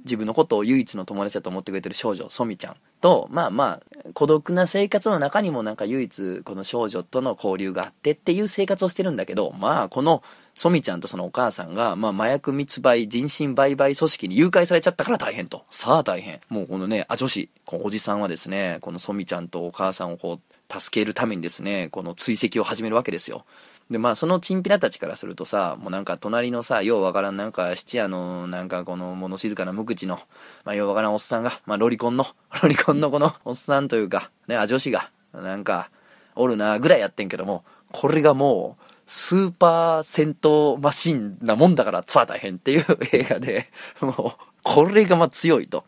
[0.04, 15.64] 自分のことを唯一の友達だと思ってくれてる少女、ソミちゃんと、まあまあ、孤独な生活の中にもなんか唯一この少女との交流があってっていう生活をしてるんだけど、まあこのソミちゃんとそのお母さんが、まあ麻薬密売、人身売買組織に誘拐されちゃったから大変と。
[15.70, 16.42] さあ大変。
[16.50, 23.46] もうこのね、あ、女子、おじさんはですね、このソミちゃんとお母さんをこう、助けるためにですね、この追跡を始めるわけですよ。
[23.91, 30.19] で、まあ、そのチンピラたちからするとさ、もうなんか隣のさ、ようわからんなんか質屋の、なんかこの物静かな無口の、
[30.63, 32.25] まあ、ようわからんおっさんが、まあ、ロリコンの、
[32.63, 35.89] ロリコンのこのおっさんというか、ね、あ、女子が、なんか、
[36.36, 43.67] おるな、ぐらいやってんけども、これがもう、スーパー戦闘マシンなもんだからツアー大変っていう 映画で、
[43.99, 45.84] もう、これがまあ強いと。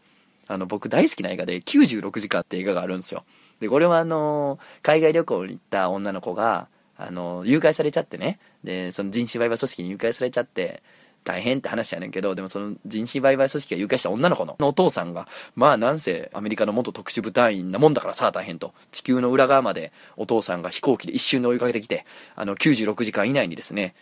[0.49, 3.23] あの、僕大好きな映画で96時間って映画があるんですよ。
[3.61, 6.67] で、これはあの海外旅行に行った女の子が、
[7.05, 8.39] あの、誘拐されちゃってね。
[8.63, 10.81] で、その人身売買組織に誘拐されちゃって、
[11.23, 18.73] 大変って話やねんけど、でもその人身売買組織が誘拐した女の子のお父さんが、まあなんせアメリカの元特殊部隊員なもんだからさあ大変と。
[18.91, 23.95] 地球の裏側までお父さんが飛行機で一瞬で追いかけてきて、あの96時間以内にですね、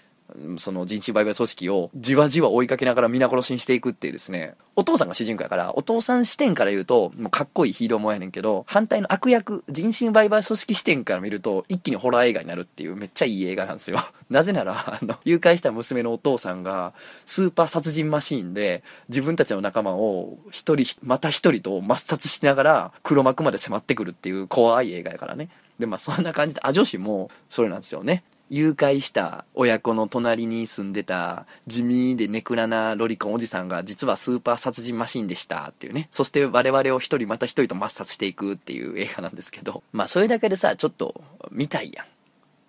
[0.57, 13.97] その人身売買組織をじわじわ追いかけながら皆殺しにしていくっていうですね、お父さんが主人公やから、お父さん視点から言うと、もうかっこいいヒーローもやねんけど、反対の悪役、人身売買組織視点から見ると、一気にホラー映画になるっていうめっちゃいい映画なんですよ。
[14.29, 16.93] なぜなら、あの、誘拐した娘のお父さんが、
[17.25, 25.49] スーパー殺人マシーンで、自分たちの仲間を一人、また一人と抹殺しながら、黒幕まで迫ってくるっていう怖い映画やからね。
[25.79, 28.23] で、まあそんな感じで、あ、女子も、それなんですよね。
[28.53, 36.09] 誘拐した親子の隣に住んでた地味でネクラなロリコンおじさんが実はスーパー殺人マシンでしたっていうね。
[36.11, 39.83] そして我々を一人また一人と抹殺していくっていう映画なんですけど。
[39.93, 42.05] まあそれだけでさ、ちょっと見たいやん。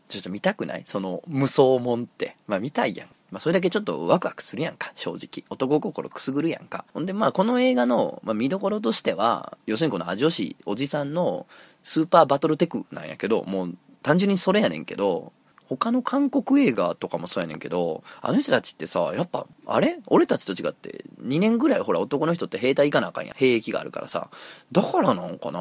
[0.08, 0.84] ちょっと見たくない？
[0.86, 2.36] その無双もんって。
[2.46, 3.08] まあ見たいやん。
[3.32, 5.44] まあそれだけちょっとワクワクするやんか、正直。
[5.50, 6.84] 男心くすぐるやんか。
[6.94, 11.48] ほんでまあこの映画の、ま、見どころとしては、要するにこのアジョシ、おじさんの
[11.82, 15.32] スーパーバトルテクなんやけど、もう単純にそれやねんけど、
[15.68, 19.98] 他の韓国映画とかもそうやねんけど、あの人たちってさ、やっぱ、あれ？
[20.06, 23.34] 俺たちと違って、2年ぐらいほら男の人って兵隊行かなあかんや。
[23.34, 24.28] 兵役があるからさ。
[24.72, 25.60] だからなんかな、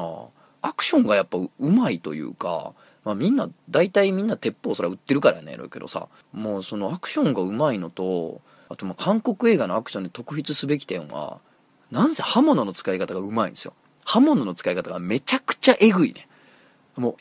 [0.60, 2.72] アクションがやっぱうまいというか、
[3.04, 11.38] まあみんな、大体みんな鉄砲そら売ってるからやねんけどさ、もうそのアクションがうまいのと、あとまあ韓国映画のアクションで特筆すべき点は、
[11.90, 13.74] なんせ刃物の使い方がうまいんですよ。
[14.04, 16.28] 刃物の使い方がめちゃくちゃえぐいね。
[16.96, 17.16] もう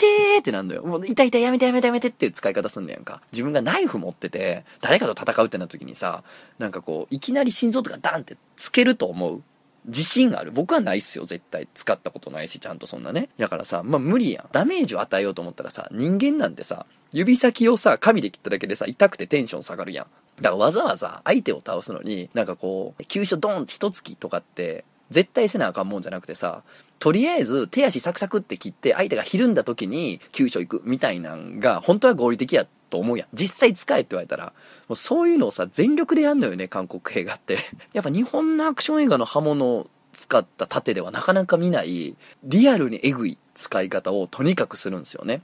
[0.00, 0.82] てーってなんだよ。
[0.82, 3.20] もう、痛い痛いやめてやめてやめてっていう使い方すんだやんか。
[3.32, 6.24] 自分がナイフ持ってて、誰かと戦うってなった時にさ、
[6.58, 9.42] なんかこう、いきなり心臓とかダンってつけると思う
[9.86, 10.52] 自信がある。
[10.52, 11.68] 僕はないっすよ、絶対。
[11.74, 13.30] 使ったことないし、ちゃんとそんなね。
[13.38, 14.48] だからさ、まあ無理やん。
[14.52, 20.06] ダメージを与えようと思ったらさ、人間なんてさ、指先をさ、紙で切っただけでさ、痛くてテンション下がるやん。
[20.42, 26.62] だからわざわざ相手を倒すのに、なんかこう、急所ドンって一突きとかって、絶対せなあかんもんじゃなくてさ、
[26.98, 33.28] とりあえず手足サクサクって切って相手がひるんだ時に急所行くみたいなんが本当は合理的やと思うやん。
[33.32, 34.52] 実際使えって言われたら、
[34.88, 37.58] もうそういうのをさ、全力でやんのよね、韓国映画って。
[37.92, 45.42] やっぱ日本のアクション映画の刃物を使った盾ではなかなか見ない、リアルにエグい使い方をとにかくするんですよね。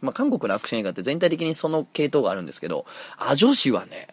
[0.00, 4.08] まあ、韓国のアクション映画って全体的にその系統があるんですけど、アジョシはね、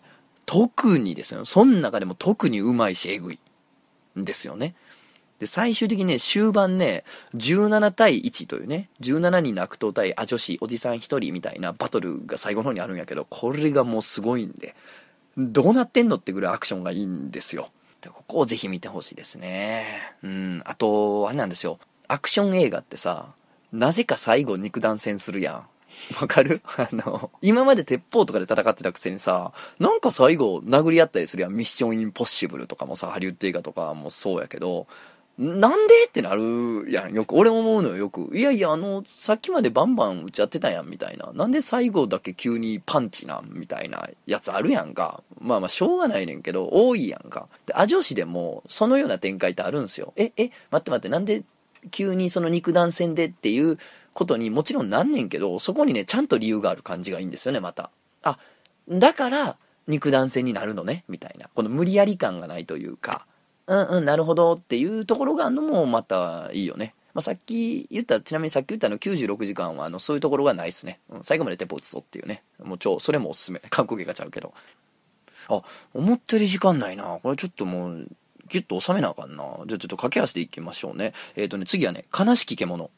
[0.46, 1.46] 特にですよ。
[1.46, 3.40] その中でも特にうまいし、エグい
[4.20, 4.76] んですよね。
[5.40, 7.04] で、最終的にね、終盤ね、
[7.36, 14.76] 17対1というね、17人の悪党対あ女子、おじさん1人みたいなバトルが最後の方にあるんやけど、これがもうすごいんで、
[15.38, 17.70] どうなってんのってぐらいアクションがいいんですよ。
[18.02, 19.86] でここをぜひ見てほしいですね。
[20.24, 21.80] うん、あと、あれなんですよ。
[22.08, 23.34] アクション映画ってさ、
[23.74, 25.68] なぜか最後肉弾戦するやん。
[26.22, 26.62] わかる？
[26.78, 31.54] あの、今まで鉄砲とかで戦ってたくせにさ、なんか最後殴り合ったりするやん。
[31.54, 34.88] ミッションインポッシブルとかもさ、ハリウッド映画とかもそうやけど、
[35.38, 36.06] なんで？
[36.08, 37.14] ってなるやん。
[37.14, 38.32] よく、俺思うのよ、よく。
[38.38, 41.32] いやいや、あの、さっきまでバンバン打ち合ってたやん、みたいな。
[41.34, 45.24] なんで最後だけ急にパンチなん、みたいなやつあるやんか。
[45.42, 47.50] まあまあ、しょうがないねんけど、多いやんか。
[47.66, 50.14] で、アジョシでも、そのような展開ってあるんすよ。
[50.16, 51.44] え、え、待って待って、なんで
[51.92, 53.78] 急にその肉弾戦でっていう
[54.14, 57.92] ことにもちろんなんねんけど、そこにね、ちゃんと理由がある感じがいいんですよね、また。
[58.24, 58.40] あ、
[58.88, 61.50] だから肉弾戦になるのね、みたいな。
[61.54, 63.26] この無理やり感がないというか、
[63.68, 66.94] うんうん、なるほどっていうところがあるのもまたいいよね。
[67.16, 71.00] まあ、さっき言った、ちなみにさっき言ったの96時間は、あの、そういうところがないですね。
[71.10, 72.44] うん、最後までテポ打つぞっていうね。
[72.62, 73.62] もう超、それもおすすめ。
[73.72, 74.54] 韓国映画ちゃうけど。
[75.48, 75.62] あ、
[75.94, 77.20] 思ったより時間ないな。
[77.24, 78.08] これちょっともう、
[78.50, 79.44] ギュッと収めなあかんな。
[79.66, 81.14] じゃあちょっと駆け足でいきましょうね。
[81.38, 82.92] えっ、ー、とね、次はね、悲しき獣。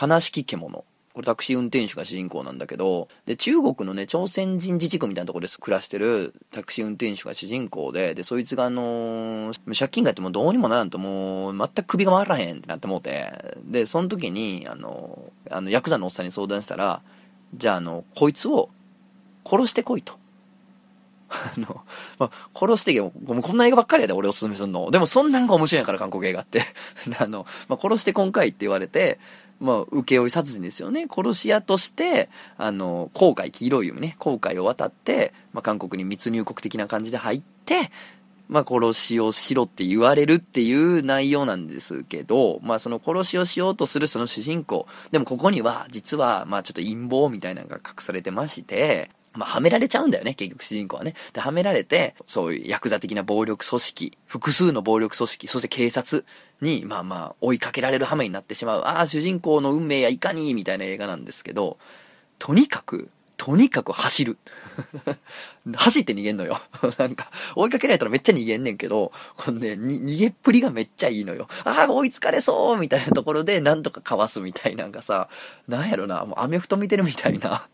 [0.00, 0.84] 悲しき獣。
[1.14, 17.02] これタクシー運転手が主人公なんだけど、で、中国のね、朝鮮人自治区みたいなところで暮らしてるタクシー運転手が主人公で、で、そいつがあのー、借金があってもどうにもならんともう、全く首が回らへんってなって思って、で、その時に、あのー、あの、ヤクザのおっさんに相談したら、
[17.54, 18.70] じゃあ、あの、こいつを
[19.44, 20.14] 殺してこいと。
[21.56, 21.82] あの、
[22.18, 24.90] まあ、殺してけも、こんな映画ばっかりやで、俺おすすめすんの。
[24.90, 26.62] でもそんなんが面白いやから、韓国映画って。
[27.18, 29.18] あの、まあ、殺して今回って言われて、
[29.62, 31.06] まあ、請負殺人ですよね。
[31.08, 37.92] 殺し屋として、あの、航海、黄色い海ね、航海を渡って、まあ、韓国に密入国的な感じで入って、
[38.48, 44.86] まあ、殺しをしろって言われるっていう内容なんですけど、まあ、その殺しをしようとするその主人公。
[45.12, 51.14] でもここには、実は、まあ、ちょっと陰謀みたいなのが隠されてまして、まあ、はめられちゃうんだよね、結局主人公はね。
[51.32, 56.24] で、はめられて、そういうヤクザ的な暴力組織、複数の暴力組織、そして警察
[56.60, 58.82] に、まあまあ、追いかけられる羽目になってしまう。
[58.82, 61.78] ああ、主人公の運命やいかに、みたいな映画なんですけど、
[62.38, 64.38] とにかく、とにかく走る。
[65.74, 66.60] 走って逃げんのよ。
[66.98, 71.48] なんか、追いかけられたらめっちゃ逃げんねんけど、このね、逃げっぷりがめっちゃいいのよ。
[71.64, 75.28] ああ、追いつかれそうみたいなところで、なんとかかわすみたいなんかさ、
[75.66, 77.66] なんやろな、もうアメフト見てるみたいな。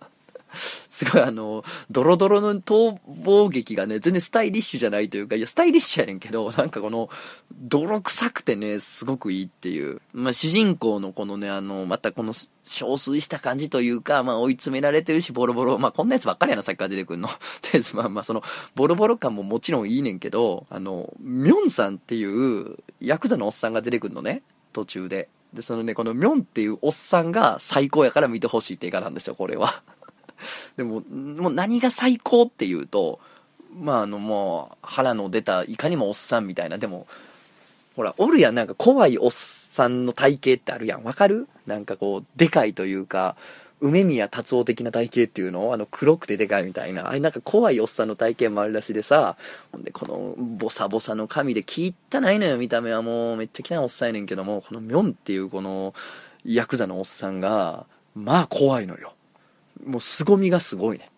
[0.91, 7.09] すごいあの、ドロドロの逃亡劇がね、全然スタイリッシュじゃないというか、いや、スタイリッシュやねんけど、なんかこの、
[7.53, 10.01] 泥臭くてね、すごくいいっていう。
[10.13, 17.29] まあ、主人公のこのね、あの、またこの、憔悴した感じというか、まあ、追い詰められてるし、ボロボロ、まあ、こんなやつばっかりやな、さっきから出てくるの。
[17.73, 18.43] で、まあまあ、その、
[18.75, 25.29] ボロボロ感ももちろんいいねんけど、あの、ミョンさんっていう、ヤクザのおっさんが出てくるのね、途中で。
[25.53, 29.83] で、そのね、このミョンっていうおっさんが最高やから見てほしいって映画なんですよ、これは。
[30.77, 33.21] でも、もう何が最高っていうと、
[33.79, 37.07] まああのもう腹の出たいかにもおっさんみたいな、でも、
[37.97, 41.05] ほら、おるやん、なんか怖いおっさんの体型ってあるやん。
[41.05, 41.49] わかる？
[41.67, 43.37] なんかこう、でかいというか、
[43.81, 45.69] 梅宮達夫的な体型っていうの？
[45.69, 49.37] を、あの黒くてでかいみたいな、あれなんか怖いおっさんの体型もあるらしいでさ、
[49.73, 55.93] ほんでこのボサボサの髪で聞いたないのよ、見た目はもうめっちゃ汚いおっさんやねんけども、このミョンっていうこの
[56.45, 59.13] ヤクザのおっさんが、まあ怖いのよ。
[59.85, 61.11] もう凄みがすごいね。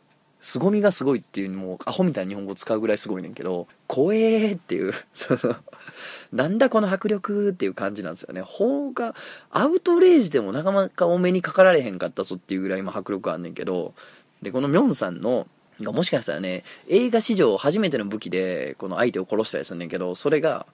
[0.43, 5.57] 凄みがすごいっていうもうアホみたいな日本語使うぐらいすごいねんけど、怖えーっていう、 その、
[6.33, 8.41] なんだこの迫力っていう感じなんですよね。
[8.41, 9.15] 方が、
[9.51, 13.95] アウトレイジでもなかなかお目にかかられへんかったぞっていうぐらい今迫力あんねんけど、
[14.41, 15.47] で、このミョンさんの、
[15.79, 20.67] もしかしたらね、映画史上初めての武器で、この相手を殺したりすんねんけど、それが、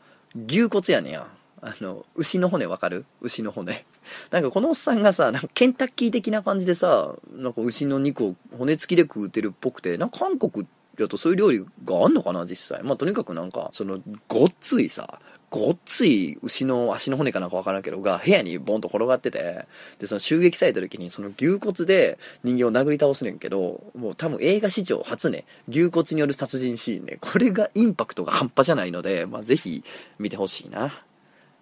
[0.46, 1.26] 牛骨やねんや。
[1.62, 3.04] あの、牛の骨わかる？
[3.20, 3.84] 牛の骨。
[4.30, 10.66] なんかこのおっさんがさ、なんかケンタッキー的な感じでさ、なんか牛の肉を骨付きで食うてるっぽくて、なんか韓国
[10.98, 12.82] やとそういう料理があんのかな実際。
[12.84, 19.66] まあとにかくなんか、その、ごっついさ、ごっつい牛の足の骨かなんかわからんけどが部屋にボンと転がってて、
[19.98, 29.84] で、その襲撃された時にその牛骨で人間を殴り倒すねんけど、もう多分映画史上初ね、牛骨による殺人シーンね、これがインパクトが半端じゃないので、まあぜひ
[30.18, 31.02] 見てほしいな。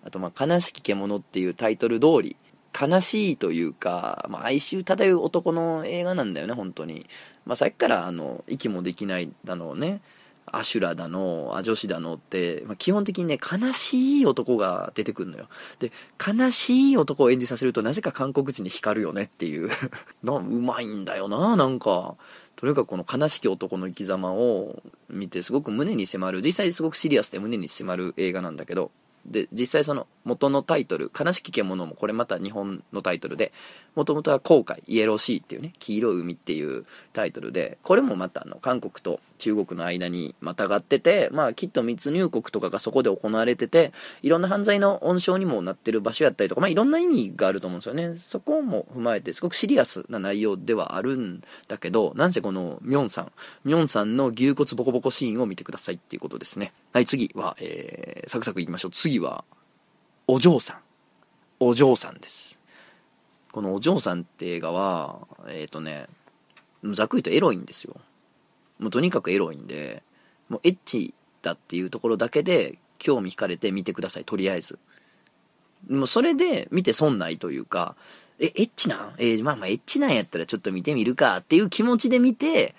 [0.04, 2.36] あと、まあ、悲しき獣っていうタイトル通り、
[2.78, 7.06] 悲しいというか、まあ、哀愁漂う男の映画なんだよね、本当に。
[7.46, 10.00] まあ、さっきから、あの、息もできないだのね、
[10.46, 15.48] アシュラだの、ア女子だのって、まあ、基本的にね、悲しい男が出てくるのよ。
[15.78, 19.70] で、悲しい男を演じさせると、なぜか韓国人に光るよねっていう。
[20.22, 22.16] な、うまいんだよな、なんか。
[22.56, 28.90] とにかくこの悲しき男の生き様を見て、すごく胸に迫る、実際すごくシリアスで胸に迫る映画なんだけど、
[29.26, 33.52] で、実際その元のタイトル、悲しき獣もこれまた日本のタイトルで、
[33.94, 48.16] もともとは航海、イエローシーっていうね、黄色い海っていうタイトルで、これもまたあの、韓国と中国の間にまたがってて、まあきっと密入国とかがそこで行われてて、いろんな犯罪の温床にもなってる場所やったりとか、まあいろんな意味があると思うんですよね。
[48.16, 53.32] そこも踏まえて、すごくシリアスな内容ではあるんだけど、なんせこのミョンさん、
[53.64, 56.72] ミョンさんの牛骨ボコボコシーンを見てくださいっていうことですね。
[56.92, 58.90] はい、次は、えー、サクサクいきましょう。
[58.92, 59.44] 次は、
[60.26, 60.78] お嬢さん。
[61.60, 62.58] お嬢さんです。
[63.52, 66.06] このお嬢さんって映画は、えっ、ー、とね、
[66.92, 67.96] ざっくりとエロいんですよ。
[68.78, 70.02] もうとにかくエロいんで、
[70.48, 74.78] もうエッチだっていうところだけで興味惹かれて見てください、とりあえず。
[75.88, 77.94] もうそれで見て損ないというか、
[78.38, 79.14] え、エッチなん？
[79.18, 82.74] えー、まあまあエッチなんやったらちょっと見てみるかっていう気持ちで見て、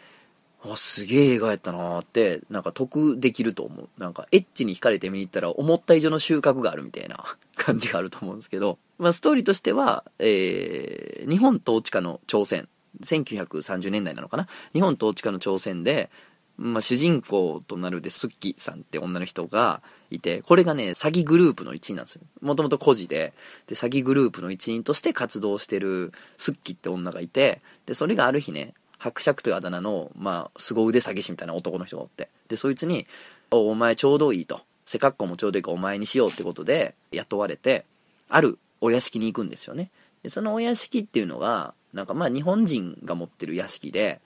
[0.73, 3.89] あ、すげえ映画やったなーって、なんか得できると思う。
[3.97, 7.23] なんか、エッチに惹かれて見に行ったら、思った以上の収穫があるみたいな
[7.55, 12.67] 感じがあると思うんですけど、まあ、ストーリーとしては、えー、日本統治下の朝鮮、
[13.03, 14.47] 1930年代なのかな？
[14.73, 16.09] 日本統治下の朝鮮で、
[16.57, 22.21] まあ、主人公となるで、スッキさんって女の人がいて、これがね、詐欺グループの一員なんですよ。
[22.41, 23.33] もともと孤児で、
[23.67, 28.73] で、詐欺グループの一員として活動してるスッキって女がいて、で、それがある日ね、
[29.05, 33.05] 伯爵というあだ名の、まあ、凄腕詐欺師みたいな男の人がおって、で、そいつに、
[33.51, 34.61] お、お前ちょうどいいと。
[34.87, 37.85] 背格好もちょうどいいからお前にしようってことで雇われて、
[38.29, 39.91] あるお屋敷に行くんですよね。
[40.23, 44.21] で、そのお屋敷っていうのが、なんかまあ日本人が持ってる屋敷で、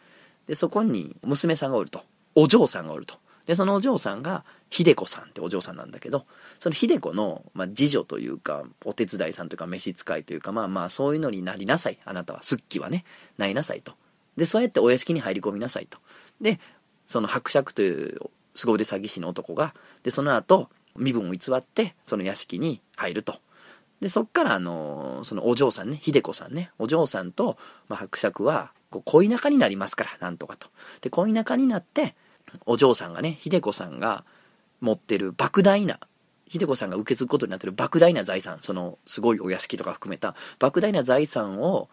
[0.47, 2.01] で、そこに娘さんがおると。
[2.35, 3.15] お嬢さんがおると。
[3.47, 6.25] で、そのお嬢さんが、秀子さんってお嬢さんなんだけど、
[6.59, 11.97] その秀子の、まあ、次女というか、お手伝いさんというか、召使いというか、まあまあ、そういうのになりなさい。
[12.05, 13.05] あなたは、すっきはね、
[13.39, 13.93] なりなさいと。
[14.39, 15.99] で、そうやってお屋敷に入り込みなさいと。
[16.41, 16.59] で、
[17.05, 18.19] その伯爵という
[18.55, 23.39] 凄腕詐欺師の男が、で、その後、身分を偽って、その屋敷に入ると。
[24.01, 28.71] で、そっから、あの、そのお嬢さんね、秀子さんね、お嬢さんと、まあ、伯爵は、
[29.05, 30.69] 恋仲になりますから、なんとかと。
[31.01, 32.15] で、恋仲になって、
[32.65, 34.23] お嬢さんがね、秀子さんが
[34.81, 35.99] 持ってる莫大な、
[36.49, 41.89] 秀子さんが受け継ぐことになってる莫大な財産、そのすごいお屋敷とか含めた莫大な財産を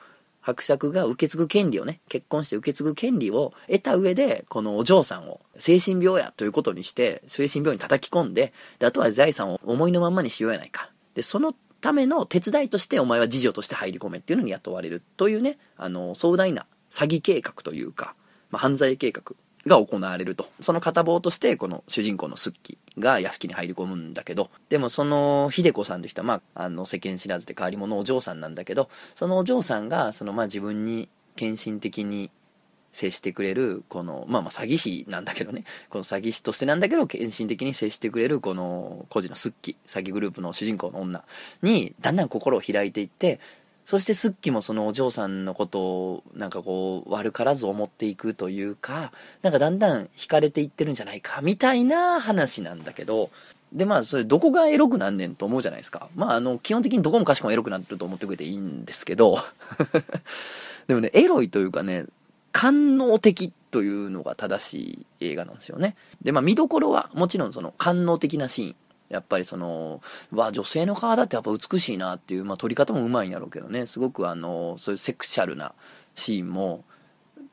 [0.46, 10.88] 伯爵が受け継ぐ権利をね、結婚して受け継ぐ権利を得た上で、このお嬢さんを精神病やということにして、精神病に叩き込んで、で、あとは財産を思いのまんまにしようやないか。
[11.14, 18.14] で、そのための手伝いとしてお前は次女として入り込めっていうのに雇われるというね、あの、壮大な詐欺計画というか、
[18.50, 19.22] まあ、犯罪計画
[19.66, 20.48] が行われると。
[20.60, 32.30] その片棒として、この主人公のスッキが屋敷に入り込むんだけど、でもその、秀子さんという人は、まあ、あの、世間知らずで変わり者お嬢さんなんだけど、そのお嬢さんが、その、まあ、自分に献身的に
[32.92, 41.24] 接してくれる、この、まあまあ詐欺師なんだけどね、この詐欺師としてなんだけど、献身的に接してくれる、この、孤児のスッキ、詐欺グループの主人公の女
[41.60, 43.38] に、だんだん心を開いていって、
[43.86, 49.12] そしてスッキもそのお嬢さんのことをなんかこう悪からず思っていくというか、
[49.42, 53.30] なんかだんだん惹かれていってるんじゃないかみたいな話なんだけど、
[53.72, 56.08] でまあそれどこがエロくなんねんと思うじゃないですか。
[56.16, 59.38] まああの基本的にどこもかしこもエロくなってると思ってくれていいんですけど、
[60.88, 62.06] でもね、エロいというかね、
[62.50, 64.74] 官能的というのが正し
[65.20, 65.94] い映画なんですよね。
[66.22, 68.76] でまあ見どころはもちろんその官能的なシーン。
[69.08, 70.02] やっぱりその、
[70.32, 75.74] わ、女性の体ってやっぱ美しいなっていう、まあ撮り方もうまいんやろうけどね、すごくあの、そういうセクシャルな
[76.14, 76.84] シーンも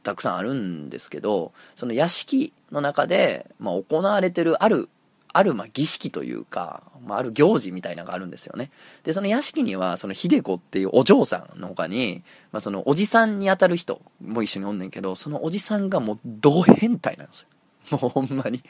[0.04, 4.90] たくさんあるんですけど、その屋敷の中で、まあ行われてるある、
[5.32, 8.72] あるまあ儀式というか、まあある行事みたいなのがあるんですよね。
[9.04, 17.42] で、その屋敷には、その秀子っていうお嬢さんの他に、まあそのおじさんに当たる人も一緒におんねんけど、そのおじさんがもうド変態なんです
[17.92, 17.98] よ。
[17.98, 18.64] もうほんまに。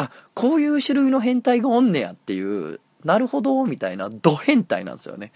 [0.00, 5.32] あ、こういう種類の変態がおんねやっていう、なるほど、みたいな、ド変態なんですよね。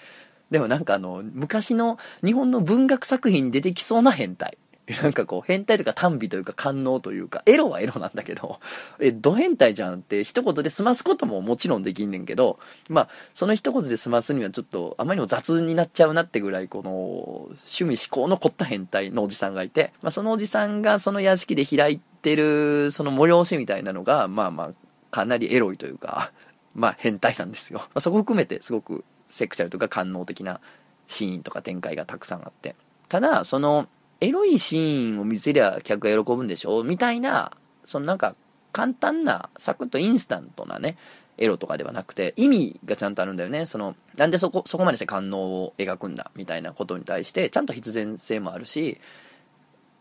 [0.51, 4.57] でもなんかあの、昔の日本の文学作品に出てきそうな変態。
[5.03, 8.61] なんかこう、変態というか単美というか官能というか、エロはエロなんだけど、
[9.01, 12.59] え、ド変態じゃんって一言で済ますことももちろんできんねんけど、
[12.89, 24.73] まあ、その一言で済ますにはちょっと、あまりにも雑になっちゃうなってぐらい、この、趣味思考の凝った変態のおじさんがいて、まあ、そのおじさんがその屋敷で開いてる、その催しみたいなのが、まあまあ、
[25.11, 26.33] かなりエロいというか、
[26.75, 27.87] まあ変態なんですよ。
[27.95, 30.61] ま、そこ含めてすごくセクシャルとか官能的な
[31.07, 32.75] シーンとか展開がたくさんあって。
[33.09, 33.87] ただ、その、
[34.21, 37.53] エロいシーンを見せりゃ客が喜ぶんでしょみたいな、
[37.85, 38.35] そのなんか
[38.73, 40.97] 簡単な、サクッとインスタントなね、
[41.39, 43.67] エロとかではなくて、意味がちゃんとあるんだよね。
[43.67, 48.99] その、なんでそこ、そこまでして官能を描くんだ、みたいなことに対して、ちゃんと必然性もあるし、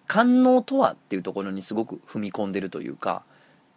[0.08, 3.24] 官能とはっていうところにすごく踏み込んでるというか、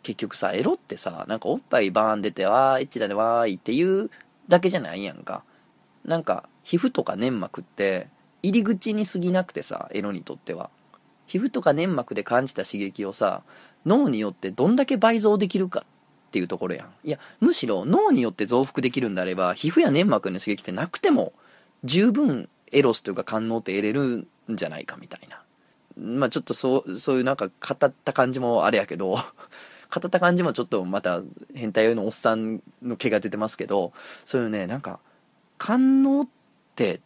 [0.02, 4.10] 結局さ、エロってさ、なんかおっぱいバーン出て、わー、エッチだね、わーいっていう
[4.48, 5.42] だけじゃないやんか。
[6.04, 8.08] なんか、皮膚とか粘膜って、
[8.42, 10.70] 入り口に過ぎなくてさ、エロにとっては。
[11.26, 13.42] 皮膚とか粘膜で感じた刺激をさ、
[13.84, 15.84] 脳によってどんだけ倍増できるか
[16.28, 16.88] っていうところやん。
[17.02, 21.32] いや、むしろ脳によって増幅できるんであれば、皮膚や粘膜の刺激ってなくても、
[21.82, 25.42] 十分エロスというか官能って得れるんじゃないかみたいな。
[25.96, 27.52] まあちょっとそう、そういうなんか語
[27.86, 29.12] った感じもあれやけど、
[29.94, 31.22] 語った感じもちょっとまた
[31.54, 33.92] 変態のおっさんの毛が出てますけど、
[34.24, 35.00] そういうね、なんか、
[35.58, 36.28] 官能っ
[36.74, 37.00] て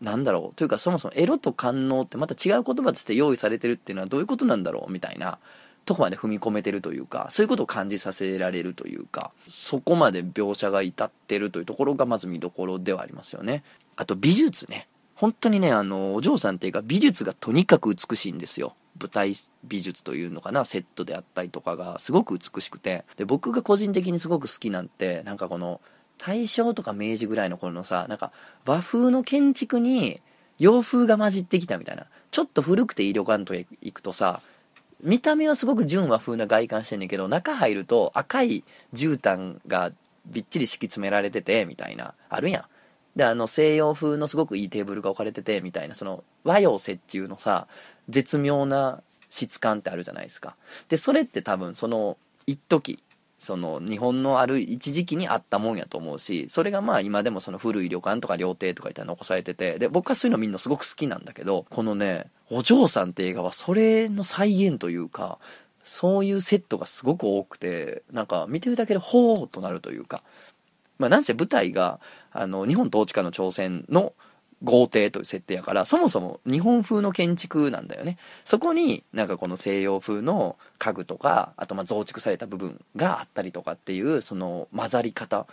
[0.00, 0.54] なんだろう。
[0.54, 5.38] というかそもそもエロと官能ってまた違う言葉として用意されてるっていうのはどういうことなんだろうみたいな
[5.84, 13.64] とこまで踏み込めてるというかそういうことを感じさせられるというかそこまで描写が至ってるというところがまず見どころではありますよね。
[13.96, 14.88] あと美術ね。
[15.14, 18.74] 本当にねあのお嬢さんっていうか美術がとにかく美しいんですよ。
[19.00, 19.34] 舞台
[19.64, 23.04] 美術というのかなセットであったりとかがすごく美しくて。
[23.16, 25.80] で僕が個人的にすごく好きなんてなんかこの
[26.18, 28.32] 大正とか明治ぐらいの頃のさなんか
[28.64, 30.20] 和風の建築に
[30.58, 32.06] 洋風が混じってきたみたいな。
[32.30, 34.40] ちょっと古くていい旅館とか行くとさ
[35.00, 39.92] 見た目はすごく純和風な外観してんねんけど中入ると赤い絨毯が
[40.26, 42.64] びっちり敷き詰められててみたいなあるやん。
[43.16, 47.68] であの西洋風のすごくいいテーブルが置かれててみたいなその和洋折衷のさ
[48.08, 50.56] 絶妙な質感ってあるじゃないですか。
[50.88, 53.02] でそれって多分その一時
[53.44, 65.38] その日本のある一時期にあったもんやと思うしそれがまあ今でもその古い旅館とか料亭とかいったら残されててで僕はそういうの見るのすごく好きなんだけどこのね「お嬢さん」って映画はそれの再現というか
[65.82, 70.22] そういうセットがすごく多くてなんか見てるだけでほーっとなるというか
[70.98, 72.00] まあなんせ舞台が
[72.32, 74.12] あの日本統治下の朝鮮の
[74.62, 78.16] 豪邸という設定やからそもそも日本風の建築なんだよね。
[78.44, 85.46] そこになんかこの西洋風の家具とかあとまあ増築された部分があったりとかっていうその混ざり方。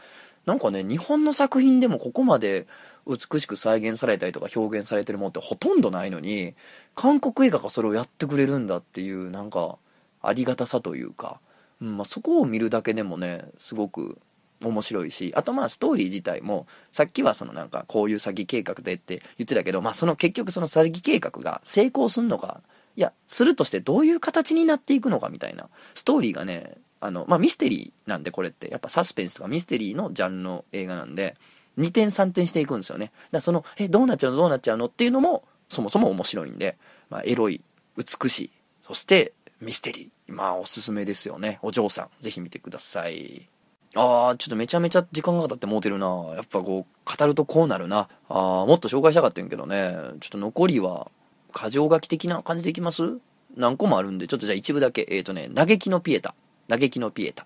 [0.46, 2.66] なんかね日本の作品でもここまで
[3.06, 6.56] 美しく再現されたりとか表現されてるものってほとんどないのに
[6.96, 9.78] 韓国映画がそれをやってくれるんだっていうなんか
[10.22, 11.40] ありがたさというか、
[11.80, 14.18] うんまあ、そこを見るだけでもねすごく
[14.64, 22.62] 面白いしあとまあストーリー自体もさっきはそのなんかこういう詐欺計画でって言ってたけどまあその結局その詐欺計画が成功すんのか
[22.96, 31.36] いやするとしてどういう形になっていくのかみたいなストーリーがねあのまあミステリーなんでこれってやっぱサスペンスとかミステリーのジャンルの映画なんで
[31.78, 33.06] 2点3点していくんですよね。
[33.06, 34.38] だからそのえどうなっちゃうの？
[34.38, 34.86] どうなっちゃうの？
[34.86, 36.78] っていうのもそもそも面白いんで、
[37.10, 37.62] まあ、エロい
[37.98, 38.52] 美しい
[38.84, 41.60] そしてミステリーまあおすすめですよね。
[41.62, 43.51] お嬢さんぜひ見てください。
[43.96, 46.08] ああ、ちょっとめちゃめちゃ時間が経ってもうてるな。
[46.36, 48.08] やっぱこう、語るとこうなるな。
[48.30, 49.96] ああ、もっと紹介したかったんけどね。
[50.22, 51.12] ちょっと残りは、
[51.52, 53.18] 過剰書き的な感じでいきます？
[53.58, 55.06] 何個もあるんで、ちょっとじゃあ一部だけ。
[55.10, 56.34] えっ、ー、とね、嘆きのピエタ。
[56.70, 57.46] 嘆きのピエタ。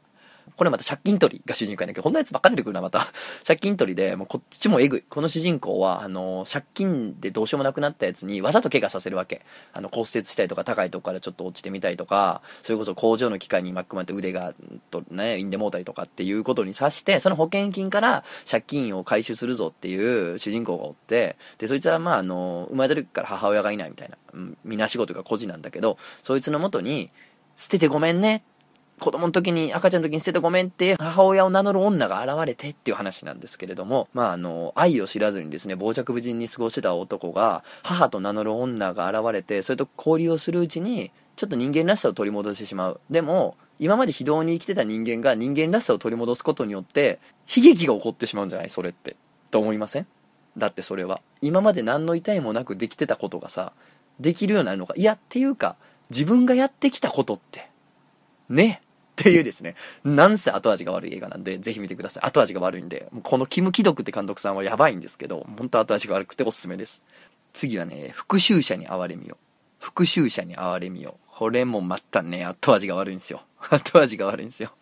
[0.57, 3.07] これまた借金取りが主人公やねんけど、こんなやつばっか出てくるな、また。
[3.45, 5.03] 借金取りで、もうこっちもえぐい。
[5.09, 9.41] この主人公は、あの、借金でどうしようもなくなったやつにわざと怪我させるわけ。
[9.73, 14.53] あの、骨折したりとか、高いとこからちょっと落ちてみたりとか、それこそ工場の機械に巻き込まれて腕が、
[14.91, 27.11] とね、んでもうたりとかっていうことにさして、その保険金から借金を回収するぞっていう主人公がおって、で、そいつはまあ、あの、生まれた時から母親がいないみたいな、うん、みな仕事が孤児なんだけど、そいつのもとに、
[27.57, 28.43] 捨ててごめんね
[28.99, 43.01] 子供の時に、赤ちゃんの時に捨ててごめんって母親を名乗る女が現れてっていう話なんですけれども、まああの、愛を知らずにですね、傍若無人に過ごしてた男が、母と名乗る女が現れて、それと交流をするうちに、ちょっと人間らしさを取り戻してしまう。
[43.09, 47.19] でも、今まで非道に生きてた人間が人間らしさを取り戻すことによって、
[47.53, 48.69] 悲劇が起こってしまうんじゃない？
[48.69, 49.17] それって。
[49.51, 50.07] と思いません？
[50.57, 51.19] だってそれは。
[51.41, 53.73] 今まで何の痛いもなくできてたことがさ、
[54.21, 54.93] できるようになるのか。
[54.95, 55.75] いや、っていうか、
[56.09, 57.69] 自分がやってきたことって、
[58.47, 58.81] ね。
[59.21, 62.23] っていうですね、なんせ後味が悪い映画なんで、ぜひ見てください。
[62.25, 67.01] 後味が悪いんで、このキム・キドクって監督さんはやばいんですけど、本当後味が悪くておすすめです。
[67.53, 69.37] 次はね、復讐者に哀れみよ。
[69.79, 71.15] 復讐者に哀れみよ。
[71.27, 73.41] これもまたね、後味が悪いんですよ。
[73.69, 74.73] 後味が悪いんですよ。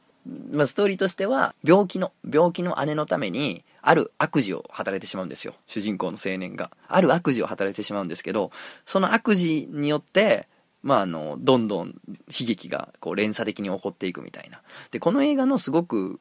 [0.51, 5.53] まあ、ストーリーとしては、病気の、病気の姉のために、ある悪事を働いてしまうんですよ。
[5.67, 6.71] 主人公の青年が。
[6.87, 8.51] ある悪事を働いてしまうんですけど、
[8.85, 10.47] その悪事によって、
[10.83, 14.61] まあ、あの、どんどん悲劇がこう連鎖的に起こっていくみたいな。
[14.91, 16.19] で、この映画のすごく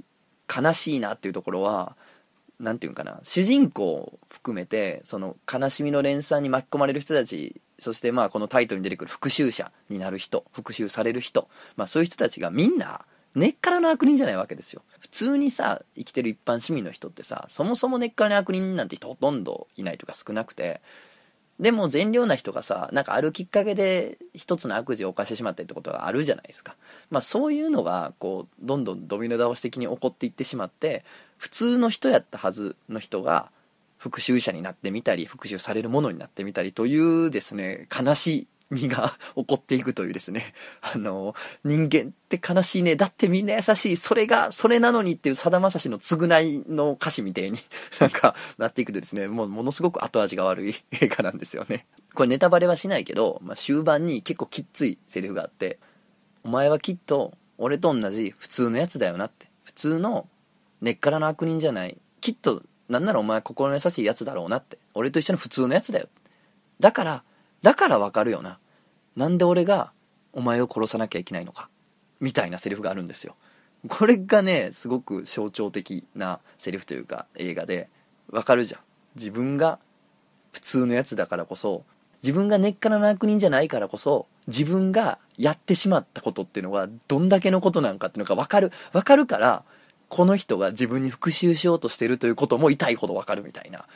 [0.48, 1.96] 悲しいなっていうところは、
[2.60, 13.04] 何て言うんかな、主人公を含めて、その悲しみの連鎖に巻き込まれる人たち、そしてまあこのタイトルに出てくる復讐者になる人、復讐される人、まあそういう人たちがみんな
[13.34, 14.82] 根っからの悪人じゃないわけですよ。
[15.00, 20.80] 普通にさ、生きてる一般市民の人ってさ、そもそも根っからの悪人なんて人ほとんどいないとか少なくて、
[21.62, 26.74] でも善良な人がさなんかあるきっかけで一つの悪事を犯してしまったりってことがあるじゃないですか。
[27.08, 31.04] まあそういうのがこうどんどんドミノ倒し的に起こっていってしまって
[31.38, 33.48] 普通の人やったはずの人が
[33.96, 40.54] 復讐者になってみたり復讐されるものになってみたりというですね悲しい身が起こっていくというですね。
[40.80, 42.96] あの、人間って悲しいね。
[42.96, 43.96] だってみんな優しい。
[43.96, 47.58] それが、それなのにっていうさだまさしの償いの歌詞みたいに
[48.00, 51.86] なんかなっていくとですね、もうものすごく後味が悪い 映画なんですよね。
[52.14, 55.78] これネタバレはしないけど、まあ、終盤に結構きっついセリフがあって、
[56.42, 59.50] お前はきっと俺と同じ普通のやつだよなって。
[59.64, 60.28] 普通の
[60.80, 61.98] 根っからの悪人じゃない。
[62.20, 64.78] きっと、なんならお前心の優しいやつだろうなって。
[64.94, 66.08] 俺と一緒の普通のやつだよ。
[66.80, 67.24] だから、
[67.62, 68.58] だからわかるよな。
[69.16, 69.92] なんで俺が
[70.32, 71.68] お前を殺さなきゃいけないのか。
[72.20, 73.36] みたいなセリフがあるんですよ。
[73.88, 77.88] これがね、すごく象徴的なセリフというか映画で、
[78.30, 78.80] わかるじゃん。
[79.16, 79.78] 自分が
[80.52, 81.84] 普通のやつだからこそ、
[82.22, 88.72] 自分が根っからの悪人じゃないからこそ、自分がやってしまったことっていうのがどんだけのことなんかっていうのが分かる。
[88.92, 89.64] 分かるから、
[90.08, 93.86] この人が自分に復讐しようとしてるということも痛いほど分かるみたいな。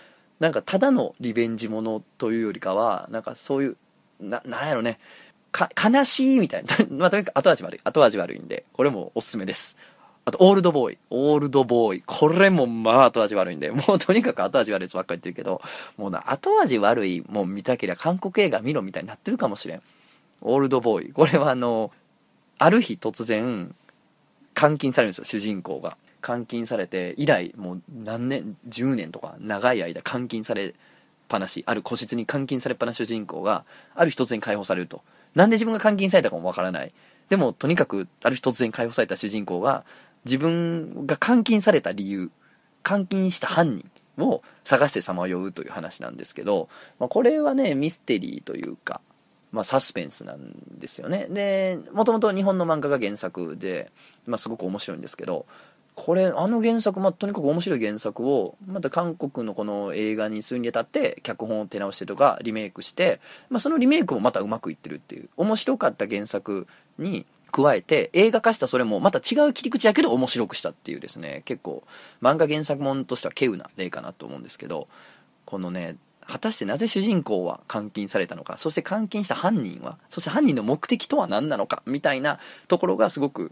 [0.41, 3.77] なんかただのリベンジものというよりかは、なんかそういう、
[4.21, 4.99] な、なんやろね。
[5.53, 6.77] か、悲しいみたいな。
[6.91, 7.81] まあ、とにかく後味悪い。
[7.83, 9.77] 後味悪いんで、これもおすすめです。
[10.25, 10.99] あと、オールドボーイ。
[11.11, 12.03] オールドボーイ。
[12.05, 15.63] これもまあ後味悪いんで、もうとにかく後味悪いやつばっかり言ってるけど、
[15.97, 19.83] もうな、後味悪いもん見たけりゃ韓国映画見ろみたいになってるかもしれん。
[20.43, 21.13] オールドボーイ。
[21.13, 21.93] これはあの、
[22.59, 23.75] ある日突然、
[24.61, 25.97] 監禁されるんですよ、主人公が。
[26.27, 30.75] 監禁されて、以来、もう何年、10年とか、長い間監禁され
[31.29, 33.65] ぱなし、ある個室に監禁されっぱなし主人公が、
[33.95, 35.03] ある日突然解放されると。
[35.35, 36.93] なんで自分が監禁されたかもわからない。
[37.29, 39.85] でも、とにかく、ある日突然解放された主人公が、
[40.25, 42.31] 自分が監禁された理由、
[42.89, 43.91] 監禁した犯人
[44.25, 46.69] を探してさまようという話なんですけど、
[46.99, 49.01] まあ、これはね、ミステリーというか、
[49.53, 51.27] まあ、サスペンスなんですよね。
[51.31, 53.91] で、もともと日本の漫画が原作で、
[54.27, 55.47] まあ、すごく面白いんですけど、
[55.97, 63.19] これ、あの原作、まあ、とにかく面白い原作を、また韓国のこの映画にするにあたって、脚本を手直してとか、リメイクして、
[63.49, 66.67] まあ、そのリメイクもまたうまくいってるっていう、面白かった原作
[66.99, 71.83] に加えて、映画化したそれもまた違う切り口やけど面白くしたっていうですね、結構、
[72.21, 74.89] 漫画原作もんとしては稀有な例かなと思うんですけど、
[75.47, 82.39] このね、果たしてなぜ主人公は監禁されたのか、そして監禁した犯人は、そして犯人の目的とは何なのか、みたいな
[82.69, 83.51] ところがすごく